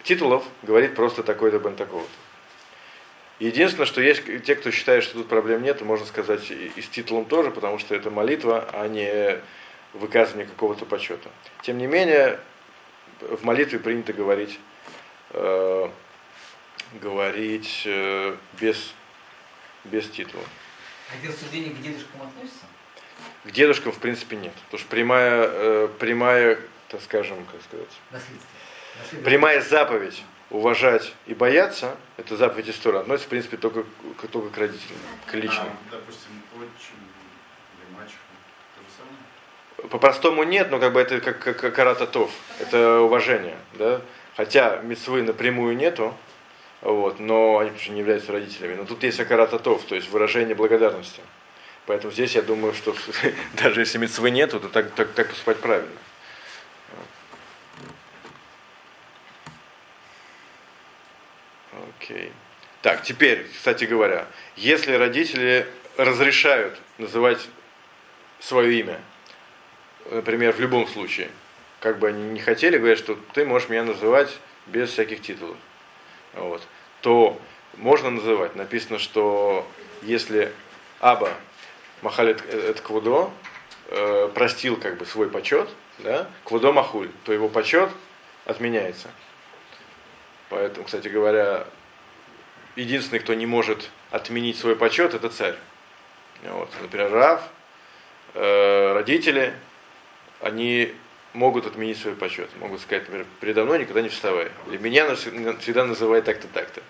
титулов, 0.05 0.45
говорит 0.63 0.95
просто 0.95 1.25
такой-то 1.25 1.59
бен 1.59 1.75
такого-то. 1.75 2.09
Единственное, 3.41 3.87
что 3.87 4.01
есть 4.01 4.23
те, 4.45 4.55
кто 4.55 4.71
считает, 4.71 5.03
что 5.03 5.15
тут 5.15 5.27
проблем 5.27 5.65
нет, 5.65 5.83
можно 5.83 6.07
сказать 6.07 6.49
и 6.53 6.81
с 6.81 6.87
титулом 6.87 7.25
тоже, 7.25 7.51
потому 7.51 7.81
что 7.81 7.93
это 7.93 8.13
молитва, 8.13 8.69
а 8.73 8.87
не 8.87 9.41
выказывание 9.95 10.47
какого-то 10.47 10.85
почета. 10.85 11.29
Тем 11.63 11.79
не 11.79 11.89
менее, 11.89 12.39
в 13.21 13.43
молитве 13.43 13.81
принято 13.81 14.13
говорить, 14.13 14.61
э, 15.31 15.89
говорить 16.99 17.83
э, 17.85 18.37
без, 18.61 18.93
без 19.85 20.09
титула. 20.11 20.43
А 21.11 21.17
эти 21.17 21.31
рассуждения 21.31 21.71
к 21.71 21.81
дедушкам 21.81 22.23
относятся? 22.23 22.65
К 23.45 23.51
дедушкам, 23.51 23.93
в 23.93 23.99
принципе, 23.99 24.37
нет. 24.37 24.53
Потому 24.67 24.79
что 24.81 24.89
прямая, 24.89 25.49
э, 25.49 25.89
прямая 25.99 26.59
так 26.89 27.01
скажем, 27.03 27.45
как 27.51 27.63
сказать, 27.63 27.89
Наследство. 28.11 28.49
Наследие. 29.01 29.25
прямая 29.25 29.61
заповедь 29.61 30.23
уважать 30.51 31.13
и 31.27 31.35
бояться, 31.35 31.97
это 32.17 32.37
заповедь 32.37 32.69
истории, 32.69 33.01
относится, 33.01 33.27
в 33.27 33.31
принципе, 33.31 33.57
только, 33.57 33.83
к- 33.83 34.29
только 34.31 34.51
к 34.51 34.59
родителям, 34.59 34.99
к 35.27 35.35
личным. 35.35 35.67
А, 35.67 35.77
допустим, 35.91 36.31
отчим 36.55 36.95
или 36.95 37.97
мачеха, 37.97 38.19
то 38.77 38.81
же 38.83 38.97
самое? 38.97 39.89
По-простому 39.91 40.45
нет, 40.45 40.71
но 40.71 40.79
как 40.79 40.93
бы 40.93 41.01
это 41.01 41.21
как, 41.21 41.41
как, 41.41 41.59
как 41.61 41.75
карататов, 41.75 42.31
это 42.61 43.01
уважение, 43.01 43.57
да. 43.75 44.01
Хотя 44.37 44.77
мецвы 44.83 45.23
напрямую 45.23 45.77
нету, 45.77 46.17
вот, 46.83 47.19
но 47.21 47.59
они 47.59 47.71
не 47.89 48.01
являются 48.01 48.33
родителями. 48.33 48.75
Но 48.75 48.85
тут 48.85 49.03
есть 49.03 49.19
акарататов, 49.19 49.85
то 49.85 49.95
есть 49.95 50.11
выражение 50.11 50.55
благодарности. 50.55 51.21
Поэтому 51.87 52.13
здесь 52.13 52.35
я 52.35 52.43
думаю, 52.43 52.75
что 52.75 52.95
даже 53.63 53.81
если 53.81 53.99
мецвы 53.99 54.31
нету, 54.31 54.61
то 54.61 54.69
так, 54.69 54.93
так, 54.93 55.13
так 55.13 55.29
поступать 55.29 55.59
правильно. 55.59 55.91
Окей. 61.99 62.33
Так, 62.83 63.03
теперь, 63.03 63.47
кстати 63.53 63.85
говоря, 63.85 64.27
если 64.55 64.93
родители 64.93 65.67
разрешают 65.97 66.79
называть 66.99 67.49
свое 68.39 68.79
имя, 68.81 69.01
например, 70.11 70.53
в 70.53 70.61
любом 70.61 70.87
случае, 70.87 71.31
как 71.81 71.99
бы 71.99 72.09
они 72.09 72.23
не 72.23 72.41
хотели, 72.41 72.79
говорят, 72.79 72.99
что 72.99 73.19
ты 73.33 73.45
можешь 73.45 73.69
меня 73.69 73.83
называть 73.83 74.39
без 74.67 74.91
всяких 74.91 75.23
титулов, 75.23 75.57
вот, 76.37 76.63
то 77.01 77.39
можно 77.77 78.11
называть. 78.11 78.55
Написано, 78.57 78.99
что 78.99 79.67
если 80.03 80.53
Аба 81.01 81.31
Махалит 82.03 82.43
это 82.49 82.81
Квудо 82.83 83.31
э, 83.89 84.31
простил 84.35 84.77
как 84.77 84.99
бы 84.99 85.07
свой 85.07 85.29
почет, 85.29 85.69
да, 85.99 86.29
Квудо 86.45 86.73
Махуль, 86.73 87.11
то 87.25 87.33
его 87.33 87.49
почет 87.49 87.91
отменяется. 88.45 89.09
Поэтому, 90.49 90.85
кстати 90.85 91.09
говоря, 91.09 91.67
единственный, 92.77 93.19
кто 93.19 93.35
не 93.35 93.47
может 93.47 93.91
отменить 94.11 94.59
свой 94.59 94.77
почет, 94.77 95.15
это 95.15 95.29
царь. 95.29 95.57
Вот. 96.43 96.71
Например, 96.81 97.11
Рав, 97.11 97.43
э, 98.35 98.93
родители, 98.93 99.55
они 100.41 100.95
могут 101.37 101.67
отменить 101.67 101.99
свой 101.99 102.15
почет. 102.15 102.49
Могут 102.59 102.81
сказать, 102.81 103.05
например, 103.05 103.27
передо 103.41 103.65
мной 103.65 103.81
никогда 103.81 104.03
не 104.03 104.09
вставай. 104.09 104.51
Или 104.67 104.79
меня 104.79 105.15
всегда 105.15 105.85
называй 105.85 106.23
так-то, 106.23 106.49
так-то. 106.49 106.83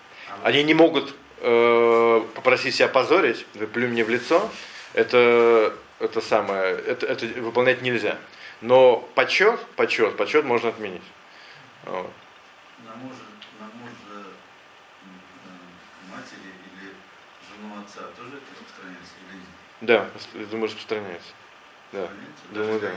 Они 0.43 0.63
не 0.63 0.73
могут 0.73 1.13
э, 1.41 2.25
попросить 2.33 2.75
себя 2.75 2.87
позорить, 2.87 3.45
плюнь 3.73 3.91
мне 3.91 4.03
в 4.03 4.09
лицо. 4.09 4.49
Это, 4.93 5.73
это 5.99 6.21
самое, 6.21 6.75
это, 6.75 7.05
это 7.05 7.25
выполнять 7.41 7.81
нельзя. 7.81 8.17
Но 8.61 9.07
почет, 9.15 9.59
почет, 9.75 10.15
почет 10.17 10.45
можно 10.45 10.69
отменить. 10.69 11.03
Вот. 11.83 12.09
На 12.85 12.95
мужа, 12.95 13.23
на 13.59 13.65
мужа 13.65 14.27
э, 14.95 16.09
матери 16.09 16.53
или 16.71 16.93
жену 17.47 17.81
отца 17.81 18.01
тоже 18.17 18.37
это 18.37 18.45
распространяется 18.51 19.13
или 19.29 19.37
нет? 19.37 19.47
Да, 19.81 20.09
я 20.39 20.45
думаю, 20.45 20.67
распространяется. 20.67 21.33
Да. 21.91 22.07
Думаю, 22.51 22.79
да. 22.79 22.91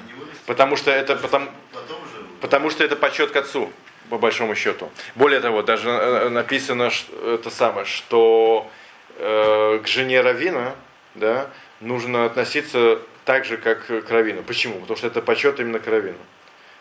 Потому 0.46 0.76
что 0.76 0.90
это 0.90 1.16
потом, 1.16 1.48
Потом 1.72 2.03
уже 2.03 2.24
потому 2.40 2.70
что 2.70 2.85
это 2.85 2.96
почет 2.96 3.31
к 3.31 3.37
отцу, 3.37 3.70
по 4.09 4.18
большому 4.18 4.55
счету. 4.55 4.90
Более 5.14 5.40
того, 5.40 5.62
даже 5.62 5.90
э, 5.90 6.29
написано 6.29 6.90
что, 6.90 7.35
это 7.35 7.50
самое, 7.50 7.87
что 7.87 8.70
э, 9.16 9.81
к 9.83 9.87
жене 9.87 10.20
Равина, 10.20 10.74
да, 11.14 11.48
нужно 11.81 12.24
относиться 12.26 13.00
так 13.24 13.44
же, 13.44 13.57
как 13.57 13.87
к 13.87 14.11
Равину. 14.11 14.42
Почему? 14.42 14.81
Потому 14.81 14.96
что 14.96 15.07
это 15.07 15.22
почет 15.22 15.61
именно 15.61 15.79
к 15.79 15.87
Равину. 15.87 16.18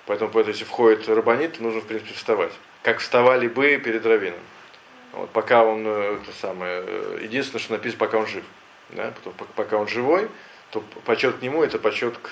Поэтому, 0.06 0.32
поэтому 0.32 0.54
если 0.54 0.66
входит 0.66 1.08
Рабанит, 1.08 1.58
то 1.58 1.64
нужно, 1.64 1.82
в 1.82 1.86
принципе, 1.86 2.14
вставать. 2.16 2.52
Как 2.82 3.00
вставали 3.00 3.48
бы 3.48 3.78
перед 3.78 4.06
Равином. 4.06 4.40
Вот, 5.12 5.30
пока 5.30 5.64
он, 5.64 5.84
э, 5.86 6.20
это 6.22 6.32
самое, 6.40 6.84
э, 6.86 7.20
единственное, 7.22 7.62
что 7.62 7.74
написано, 7.74 8.00
пока 8.00 8.18
он 8.18 8.28
жив. 8.28 8.44
Да? 8.90 9.12
Потом, 9.16 9.34
пок- 9.38 9.54
пока 9.56 9.78
он 9.78 9.88
живой, 9.88 10.28
то 10.72 10.84
почет 11.06 11.38
к 11.38 11.42
нему 11.42 11.64
это 11.64 11.80
почет 11.80 12.18
к, 12.18 12.30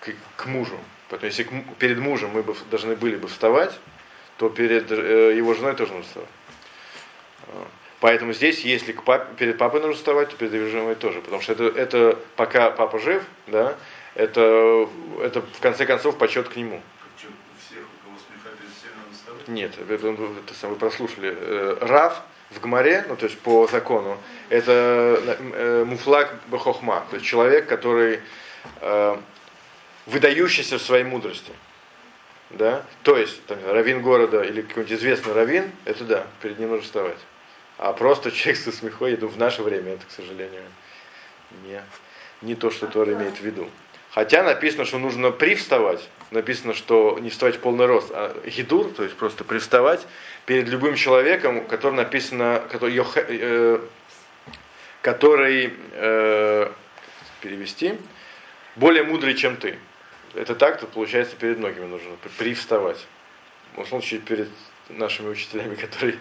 к, 0.00 0.14
к 0.36 0.46
мужу. 0.46 0.78
Поэтому 1.08 1.28
если 1.28 1.42
к 1.44 1.50
перед 1.78 1.98
мужем 1.98 2.30
мы 2.30 2.42
бы 2.42 2.54
должны 2.70 2.96
были 2.96 3.16
бы 3.16 3.28
вставать, 3.28 3.78
то 4.38 4.48
перед 4.48 4.90
э, 4.90 5.34
его 5.36 5.54
женой 5.54 5.74
тоже 5.74 5.92
нужно 5.92 6.06
вставать. 6.08 6.28
Поэтому 8.00 8.32
здесь, 8.32 8.60
если 8.64 8.92
к 8.92 9.04
папе, 9.04 9.26
перед 9.36 9.58
папой 9.58 9.80
нужно 9.80 9.94
вставать, 9.94 10.30
то 10.30 10.36
перед 10.36 10.52
его 10.54 10.68
женой 10.68 10.96
тоже. 10.96 11.20
Потому 11.20 11.40
что 11.40 11.52
это, 11.52 11.64
это 11.64 12.18
пока 12.34 12.70
папа 12.70 12.98
жив, 12.98 13.22
да, 13.46 13.76
это, 14.14 14.88
это 15.20 15.40
в 15.40 15.60
конце 15.60 15.86
концов 15.86 16.18
почет 16.18 16.48
к 16.48 16.56
нему. 16.56 16.82
всех? 19.24 19.48
Нет, 19.48 19.72
это, 19.78 19.94
это, 19.94 20.08
это 20.08 20.54
сам- 20.54 20.70
вы 20.70 20.76
прослушали. 20.76 21.32
Э, 21.32 21.76
Рав 21.80 22.22
в 22.54 22.60
Гмаре, 22.60 23.04
ну 23.08 23.16
то 23.16 23.26
есть 23.26 23.38
по 23.38 23.66
закону, 23.66 24.18
это 24.48 25.20
э, 25.54 25.84
муфлак 25.84 26.34
бахохма, 26.48 27.04
то 27.10 27.16
есть 27.16 27.26
человек, 27.26 27.66
который 27.66 28.20
э, 28.80 29.16
выдающийся 30.06 30.78
в 30.78 30.82
своей 30.82 31.04
мудрости. 31.04 31.52
Да? 32.50 32.84
То 33.02 33.16
есть, 33.16 33.44
там, 33.46 33.58
раввин 33.64 34.02
города 34.02 34.42
или 34.42 34.60
какой-нибудь 34.60 34.98
известный 34.98 35.32
раввин, 35.32 35.70
это 35.86 36.04
да, 36.04 36.26
перед 36.42 36.58
ним 36.58 36.70
нужно 36.70 36.84
вставать. 36.84 37.18
А 37.78 37.92
просто 37.92 38.30
человек 38.30 38.62
со 38.62 38.72
смехой, 38.72 39.16
ну, 39.18 39.28
в 39.28 39.38
наше 39.38 39.62
время 39.62 39.94
это, 39.94 40.04
к 40.06 40.10
сожалению, 40.10 40.62
не, 41.64 41.82
не 42.42 42.54
то, 42.54 42.70
что 42.70 42.86
Тора 42.86 43.14
имеет 43.14 43.38
в 43.38 43.40
виду. 43.40 43.70
Хотя 44.10 44.42
написано, 44.42 44.84
что 44.84 44.98
нужно 44.98 45.30
привставать, 45.30 46.06
написано, 46.32 46.74
что 46.74 47.18
не 47.20 47.30
вставать 47.30 47.56
в 47.56 47.60
полный 47.60 47.86
рост, 47.86 48.10
а 48.12 48.34
гидур, 48.46 48.92
то 48.92 49.04
есть 49.04 49.16
просто 49.16 49.44
привставать 49.44 50.06
перед 50.46 50.68
любым 50.68 50.96
человеком, 50.96 51.64
который 51.66 51.94
написано, 51.94 52.62
который, 52.70 52.98
э, 52.98 53.78
который 55.02 55.74
э, 55.92 56.70
перевести, 57.40 57.94
более 58.76 59.04
мудрый, 59.04 59.34
чем 59.34 59.56
ты. 59.56 59.78
Это 60.34 60.54
так, 60.54 60.80
то 60.80 60.86
получается 60.86 61.36
перед 61.36 61.58
многими 61.58 61.84
нужно 61.84 62.10
привставать. 62.38 63.06
В 63.72 63.76
любом 63.76 63.86
случае 63.86 64.20
перед 64.20 64.48
нашими 64.88 65.28
учителями, 65.28 65.74
которые 65.80 66.18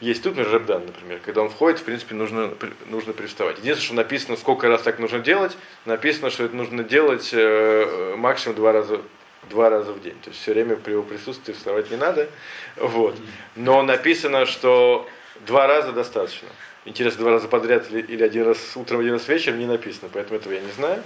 есть 0.00 0.22
тут, 0.22 0.36
например, 0.36 0.60
Рабдан, 0.60 0.86
например, 0.86 1.20
когда 1.24 1.42
он 1.42 1.50
входит, 1.50 1.80
в 1.80 1.84
принципе, 1.84 2.14
нужно, 2.14 2.54
нужно 2.86 3.12
привставать. 3.12 3.58
Единственное, 3.58 3.86
что 3.86 3.94
написано, 3.94 4.36
сколько 4.36 4.68
раз 4.68 4.82
так 4.82 4.98
нужно 4.98 5.18
делать, 5.18 5.56
написано, 5.84 6.30
что 6.30 6.44
это 6.44 6.56
нужно 6.56 6.84
делать 6.84 7.30
э, 7.32 8.14
максимум 8.16 8.56
два 8.56 8.72
раза, 8.72 9.00
два 9.48 9.70
раза 9.70 9.92
в 9.92 10.02
день. 10.02 10.16
То 10.22 10.30
есть 10.30 10.42
все 10.42 10.52
время 10.52 10.76
при 10.76 10.92
его 10.92 11.02
присутствии 11.02 11.52
вставать 11.52 11.90
не 11.90 11.96
надо. 11.96 12.28
Вот. 12.76 13.16
Но 13.56 13.82
написано, 13.82 14.46
что 14.46 15.08
два 15.46 15.66
раза 15.66 15.92
достаточно. 15.92 16.48
Интересно, 16.84 17.20
два 17.20 17.32
раза 17.32 17.48
подряд 17.48 17.90
или, 17.90 18.00
или 18.00 18.22
один 18.22 18.46
раз 18.46 18.58
утром, 18.74 19.00
один 19.00 19.14
раз 19.14 19.28
вечером 19.28 19.58
не 19.58 19.66
написано, 19.66 20.08
поэтому 20.12 20.38
этого 20.38 20.52
я 20.52 20.60
не 20.60 20.72
знаю. 20.72 21.02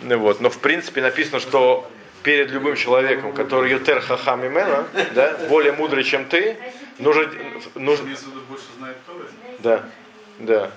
Вот. 0.00 0.40
Но 0.40 0.48
в 0.50 0.58
принципе 0.58 1.02
написано, 1.02 1.38
что 1.40 1.90
перед 2.22 2.50
любым 2.50 2.76
человеком, 2.76 3.32
который 3.32 3.70
ютер 3.70 4.00
хахам 4.00 4.46
имена, 4.46 4.86
да, 5.14 5.38
более 5.48 5.72
мудрый, 5.72 6.04
чем 6.04 6.24
ты, 6.24 6.56
нужно, 6.98 7.30
нужно, 7.74 8.08
да, 9.60 9.84
да. 10.38 10.70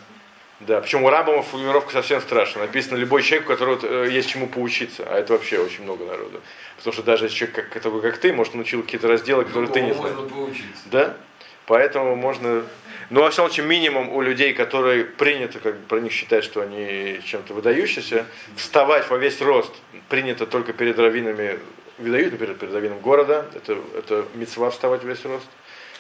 Да, 0.68 0.80
причем 0.80 1.04
у 1.04 1.10
Рамбама 1.10 1.42
формулировка 1.42 1.92
совсем 1.92 2.22
страшная. 2.22 2.68
Написано 2.68 2.98
любой 2.98 3.24
человек, 3.24 3.50
у 3.50 3.52
которого 3.52 3.80
э, 3.84 4.10
есть 4.12 4.30
чему 4.30 4.48
поучиться. 4.48 5.04
А 5.10 5.18
это 5.18 5.34
вообще 5.34 5.58
очень 5.58 5.84
много 5.84 6.06
народу. 6.06 6.40
Потому 6.78 6.94
что 6.94 7.04
даже 7.04 7.30
человек, 7.30 7.70
как, 7.70 7.82
такой, 7.82 8.02
как 8.02 8.18
ты, 8.18 8.32
может, 8.32 8.54
научил 8.54 8.84
какие-то 8.84 9.08
разделы, 9.08 9.46
которые 9.46 9.72
ты 9.72 9.82
не 9.82 9.94
знаешь. 9.94 10.16
Можно 10.16 10.30
поучиться. 10.30 10.84
Да? 10.92 11.18
Поэтому 11.66 12.16
можно... 12.16 12.64
Ну, 13.10 13.22
во 13.22 13.30
всяком 13.30 13.50
случае, 13.50 13.66
минимум 13.66 14.10
у 14.10 14.22
людей, 14.22 14.54
которые 14.54 15.04
принято, 15.04 15.60
как 15.60 15.76
бы 15.78 15.86
про 15.88 16.00
них 16.00 16.12
считать, 16.12 16.44
что 16.44 16.62
они 16.62 17.20
чем-то 17.26 17.54
выдающиеся, 17.54 18.26
вставать 18.56 19.10
во 19.10 19.18
весь 19.18 19.42
рост 19.42 19.72
принято 20.10 20.46
только 20.46 20.74
перед 20.74 20.98
раввинами, 20.98 21.60
выдают, 21.98 22.32
например, 22.34 22.56
перед 22.56 22.74
раввином 22.74 23.00
города, 23.00 23.48
это, 23.54 23.78
это 23.98 24.26
мецва 24.36 24.70
вставать 24.70 25.04
во 25.04 25.10
весь 25.10 25.24
рост, 25.26 25.46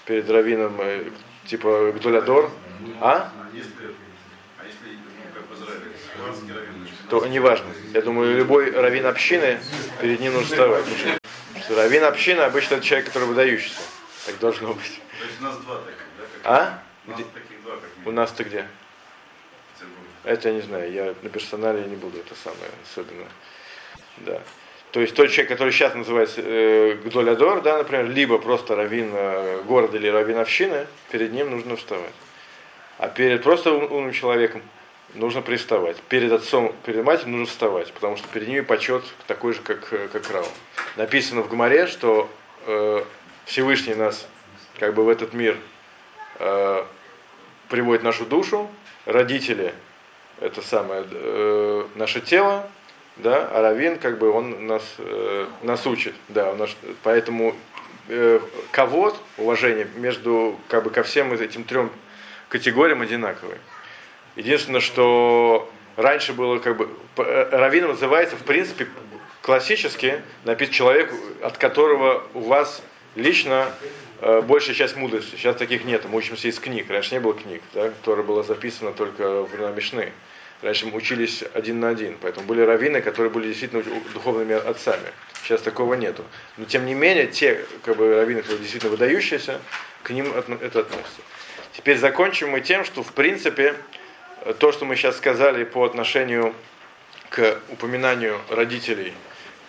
перед 0.06 0.30
раввином 0.30 0.76
э, 0.80 1.04
типа 1.45 1.93
Гдолядор, 1.95 2.50
а? 3.02 3.32
А 4.62 4.65
если, 4.65 4.89
если 4.89 5.00
ну, 5.00 5.34
как 5.34 5.50
в 5.50 5.54
Израиле, 5.56 5.86
Схватский 6.13 6.54
раввин, 6.54 6.88
то 7.10 7.26
неважно. 7.26 7.67
Я 7.93 8.02
думаю, 8.02 8.38
любой 8.38 8.69
раввин 8.71 9.08
общины, 9.08 9.60
перед 10.00 10.19
ним 10.19 10.34
нужно 10.34 10.50
вставать. 10.50 10.84
Потому 10.84 10.97
что- 11.65 11.76
раввин 11.76 12.04
общины 12.04 12.41
обычно 12.41 12.76
это 12.76 12.86
человек, 12.86 13.08
который 13.08 13.28
выдающийся. 13.28 13.82
Так 14.28 14.38
должно 14.39 14.74
быть. 14.74 15.02
То 15.19 15.26
есть 15.26 15.39
у 15.39 15.43
нас 15.43 15.58
два 15.58 15.78
таких, 15.78 15.97
да? 16.17 16.24
Как 16.43 16.52
А? 16.52 16.84
У 17.08 17.10
нас 17.10 17.19
Где? 17.19 17.30
таких 17.34 17.63
два, 17.63 17.74
как 17.74 17.89
У 18.06 18.12
нас-то 18.12 18.43
где? 18.43 18.67
Это 20.24 20.50
я 20.50 20.56
не 20.56 20.62
знаю, 20.62 20.91
я 20.91 21.15
на 21.24 21.30
персонале 21.30 21.82
не 21.86 21.95
буду 21.95 22.19
это 22.19 22.36
самое 22.36 22.69
особенно. 22.84 23.28
Да. 24.17 24.41
То 24.91 25.00
есть 25.00 25.15
тот 25.15 25.30
человек, 25.32 25.50
который 25.50 25.74
сейчас 25.74 25.95
называется 25.95 26.41
э, 26.43 27.00
Гдолядор, 27.04 27.62
да, 27.63 27.80
например, 27.80 28.08
либо 28.10 28.38
просто 28.38 28.76
раввин 28.76 29.10
э, 29.12 29.63
города 29.63 29.97
или 29.97 30.08
раввин 30.08 30.38
общины, 30.38 30.86
перед 31.12 31.32
ним 31.34 31.50
нужно 31.50 31.76
вставать. 31.76 32.13
А 33.02 33.08
перед 33.08 33.42
просто 33.42 33.74
ум- 33.74 33.92
умным 33.92 34.14
человеком 34.14 34.62
нужно 35.16 35.42
приставать. 35.42 35.98
Перед 36.04 36.32
отцом, 36.32 36.72
перед 36.86 37.04
матерью 37.04 37.32
нужно 37.32 37.48
вставать, 37.48 37.92
потому 37.94 38.16
что 38.16 38.28
перед 38.28 38.48
ними 38.48 38.60
почет 38.62 39.04
такой 39.26 39.54
же, 39.56 39.62
как, 39.62 39.92
э, 39.92 40.08
как 40.14 40.30
Рау. 40.30 40.46
Написано 40.98 41.42
в 41.42 41.50
Гмаре, 41.50 41.88
что 41.88 42.30
э, 42.68 43.04
Всевышний 43.46 43.96
нас 43.96 44.28
как 44.78 44.94
бы 44.94 45.04
в 45.04 45.10
этот 45.10 45.34
мир 45.34 45.58
э, 46.38 46.84
приводит 47.70 48.04
нашу 48.04 48.24
душу, 48.28 48.70
родители 49.06 49.74
это 50.40 50.62
самое 50.62 51.04
э, 51.10 51.88
наше 51.96 52.22
тело, 52.22 52.70
да, 53.18 53.50
а 53.52 53.64
раввин 53.64 53.98
как 53.98 54.20
бы 54.20 54.30
он 54.30 54.68
нас 54.68 54.84
э, 55.00 55.48
нас 55.64 55.88
учит, 55.88 56.14
да, 56.30 56.52
он 56.52 56.60
наш, 56.60 56.78
поэтому 57.02 57.56
э, 58.10 58.40
кого 58.70 59.18
уважение 59.38 59.88
между 59.96 60.60
как 60.68 60.84
бы 60.84 60.92
ко 60.92 61.02
всем 61.02 61.34
этим 61.34 61.64
трем 61.64 61.90
категориям 62.52 63.02
одинаковое. 63.02 63.58
Единственное, 64.36 64.82
что 64.82 65.72
раньше 65.96 66.34
было 66.34 66.60
как 66.60 66.78
бы 66.78 66.90
э, 67.18 67.50
раввин 67.52 67.88
называется 67.88 68.36
в 68.36 68.44
принципе 68.44 68.88
классически 69.42 70.22
написано 70.44 70.76
человек, 70.76 71.14
от 71.42 71.58
которого 71.58 72.24
у 72.34 72.42
вас 72.42 72.84
лично 73.16 73.72
э, 74.20 74.42
большая 74.42 74.76
часть 74.76 74.98
мудрости. 74.98 75.36
Сейчас 75.38 75.56
таких 75.56 75.86
нет, 75.86 76.04
мы 76.10 76.18
учимся 76.18 76.50
из 76.50 76.60
книг. 76.60 76.90
Раньше 76.90 77.14
не 77.16 77.22
было 77.22 77.34
книг, 77.34 77.62
да, 77.74 77.90
которая 77.90 78.26
была 78.26 78.44
записана 78.44 78.92
только 78.92 79.44
в 79.44 79.52
времена 79.52 79.72
Мишны. 79.72 80.12
Раньше 80.62 80.86
мы 80.86 80.98
учились 80.98 81.44
один 81.54 81.80
на 81.80 81.90
один, 81.90 82.18
поэтому 82.22 82.46
были 82.46 82.62
раввины, 82.62 83.02
которые 83.02 83.32
были 83.32 83.48
действительно 83.48 83.84
духовными 84.14 84.56
отцами. 84.56 85.08
Сейчас 85.44 85.62
такого 85.62 85.94
нету. 85.96 86.24
Но 86.58 86.66
тем 86.66 86.86
не 86.86 86.94
менее, 86.94 87.28
те 87.28 87.66
как 87.84 87.96
бы, 87.96 88.14
раввины, 88.14 88.42
которые 88.42 88.60
действительно 88.60 88.92
выдающиеся, 88.92 89.60
к 90.04 90.10
ним 90.12 90.32
это 90.34 90.82
относится. 90.82 91.22
Теперь 91.74 91.98
закончим 91.98 92.50
мы 92.50 92.62
тем, 92.62 92.84
что 92.84 93.04
в 93.04 93.14
принципе 93.14 93.76
то, 94.60 94.72
что 94.72 94.86
мы 94.86 94.96
сейчас 94.96 95.18
сказали 95.18 95.64
по 95.64 95.86
отношению 95.86 96.54
к 97.30 97.60
упоминанию 97.70 98.40
родителей, 98.50 99.14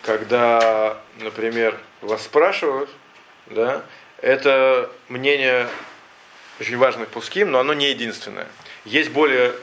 когда, 0.01 1.01
например, 1.19 1.77
вас 2.01 2.23
спрашивают, 2.23 2.89
да, 3.47 3.83
это 4.21 4.91
мнение 5.07 5.67
очень 6.59 6.77
важных 6.77 7.09
пуским, 7.09 7.51
но 7.51 7.59
оно 7.59 7.73
не 7.73 7.89
единственное. 7.89 8.47
Есть 8.85 9.11
более 9.11 9.53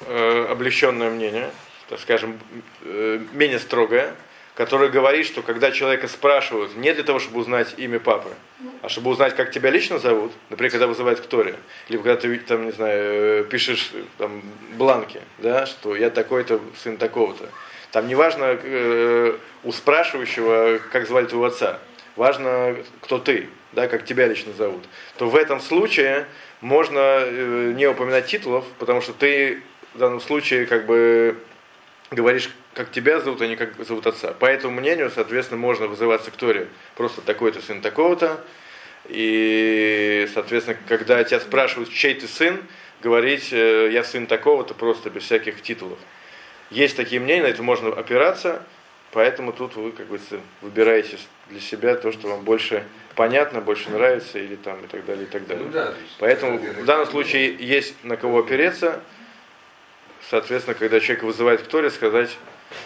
э, 0.00 0.46
облегченное 0.50 1.10
мнение, 1.10 1.50
так 1.88 2.00
скажем, 2.00 2.40
э, 2.82 3.20
менее 3.32 3.58
строгое, 3.60 4.14
которое 4.54 4.88
говорит, 4.88 5.26
что 5.26 5.42
когда 5.42 5.70
человека 5.72 6.08
спрашивают 6.08 6.76
не 6.76 6.92
для 6.92 7.02
того, 7.02 7.18
чтобы 7.18 7.40
узнать 7.40 7.74
имя 7.76 7.98
папы, 7.98 8.30
а 8.82 8.88
чтобы 8.88 9.10
узнать, 9.10 9.34
как 9.34 9.50
тебя 9.50 9.70
лично 9.70 9.98
зовут, 9.98 10.32
например, 10.48 10.70
когда 10.70 10.86
вызывают 10.86 11.20
к 11.20 11.26
Торе, 11.26 11.56
либо 11.88 12.04
когда 12.04 12.20
ты 12.20 12.38
там, 12.38 12.66
не 12.66 12.72
знаю, 12.72 13.42
э, 13.42 13.44
пишешь 13.44 13.90
э, 13.92 14.02
там 14.18 14.42
бланки, 14.76 15.20
да, 15.38 15.66
что 15.66 15.96
я 15.96 16.10
такой-то 16.10 16.60
сын 16.76 16.96
такого-то. 16.96 17.48
Там 17.90 18.06
не 18.06 18.14
важно 18.14 18.58
э, 18.62 19.36
у 19.64 19.72
спрашивающего, 19.72 20.80
как 20.92 21.06
звали 21.06 21.26
твоего 21.26 21.46
отца, 21.46 21.80
важно, 22.14 22.76
кто 23.00 23.18
ты, 23.18 23.48
да, 23.72 23.88
как 23.88 24.04
тебя 24.04 24.28
лично 24.28 24.52
зовут. 24.52 24.84
То 25.18 25.28
в 25.28 25.36
этом 25.36 25.60
случае 25.60 26.26
можно 26.60 26.98
э, 26.98 27.72
не 27.74 27.86
упоминать 27.86 28.26
титулов, 28.26 28.64
потому 28.78 29.00
что 29.00 29.12
ты 29.12 29.62
в 29.94 29.98
данном 29.98 30.20
случае 30.20 30.66
как 30.66 30.86
бы 30.86 31.36
говоришь, 32.10 32.50
как 32.74 32.90
тебя 32.90 33.20
зовут, 33.20 33.40
а 33.40 33.46
не 33.46 33.56
как 33.56 33.74
зовут 33.84 34.06
отца. 34.06 34.32
По 34.32 34.46
этому 34.46 34.80
мнению, 34.80 35.10
соответственно, 35.14 35.60
можно 35.60 35.86
вызываться 35.86 36.30
к 36.30 36.36
Торе 36.36 36.68
просто 36.96 37.20
такой-то 37.20 37.62
сын 37.62 37.80
такого-то. 37.80 38.44
И, 39.06 40.28
соответственно, 40.34 40.78
когда 40.88 41.22
тебя 41.24 41.40
спрашивают, 41.40 41.92
чей 41.92 42.14
ты 42.14 42.26
сын, 42.26 42.60
говорить, 43.02 43.52
э, 43.52 43.90
я 43.92 44.02
сын 44.02 44.26
такого-то, 44.26 44.74
просто 44.74 45.10
без 45.10 45.22
всяких 45.24 45.62
титулов. 45.62 45.98
Есть 46.70 46.96
такие 46.96 47.20
мнения, 47.20 47.42
на 47.42 47.46
это 47.48 47.62
можно 47.62 47.90
опираться, 47.90 48.62
поэтому 49.12 49.52
тут 49.52 49.76
вы 49.76 49.92
как 49.92 50.06
бы 50.06 50.18
выбираете 50.62 51.18
для 51.50 51.60
себя 51.60 51.94
то, 51.96 52.12
что 52.12 52.28
вам 52.28 52.44
больше 52.44 52.82
понятно, 53.14 53.60
больше 53.60 53.90
нравится, 53.90 54.38
или 54.38 54.56
там 54.56 54.82
и 54.82 54.88
так 54.88 55.04
далее, 55.04 55.24
и 55.24 55.28
так 55.28 55.46
далее. 55.46 55.66
Ну 55.66 55.70
да, 55.70 55.94
Поэтому 56.18 56.58
в 56.58 56.84
данном 56.84 57.06
случае 57.06 57.54
есть 57.54 57.94
на 58.02 58.16
кого 58.16 58.38
опереться. 58.38 59.00
Соответственно, 60.30 60.74
когда 60.74 61.00
человек 61.00 61.24
вызывает 61.24 61.60
к 61.60 61.66
Торе, 61.66 61.90
сказать 61.90 62.30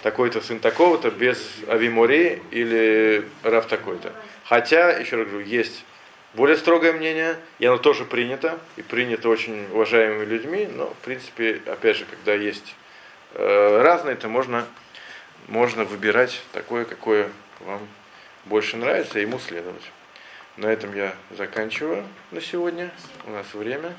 такой-то 0.02 0.40
сын 0.40 0.60
такого-то 0.60 1.10
без 1.10 1.38
авимори 1.68 2.42
или 2.50 3.24
рав 3.42 3.66
такой-то. 3.66 4.12
Хотя, 4.44 4.90
еще 4.98 5.16
раз 5.16 5.28
говорю, 5.28 5.46
есть 5.46 5.84
более 6.34 6.56
строгое 6.56 6.92
мнение, 6.92 7.36
и 7.58 7.66
оно 7.66 7.78
тоже 7.78 8.04
принято, 8.04 8.58
и 8.76 8.82
принято 8.82 9.28
очень 9.28 9.66
уважаемыми 9.72 10.24
людьми, 10.24 10.68
но, 10.72 10.86
в 10.86 11.04
принципе, 11.04 11.60
опять 11.66 11.96
же, 11.96 12.04
когда 12.04 12.34
есть 12.34 12.74
э, 13.34 13.80
разные, 13.82 14.16
то 14.16 14.28
можно, 14.28 14.66
можно 15.48 15.84
выбирать 15.84 16.42
такое, 16.52 16.84
какое 16.84 17.28
вам 17.60 17.80
больше 18.44 18.76
нравится, 18.76 19.18
и 19.18 19.22
ему 19.22 19.38
следовать. 19.38 19.82
На 20.56 20.66
этом 20.66 20.94
я 20.94 21.14
заканчиваю 21.36 22.04
на 22.30 22.40
сегодня. 22.40 22.90
У 23.26 23.30
нас 23.30 23.46
время. 23.54 23.94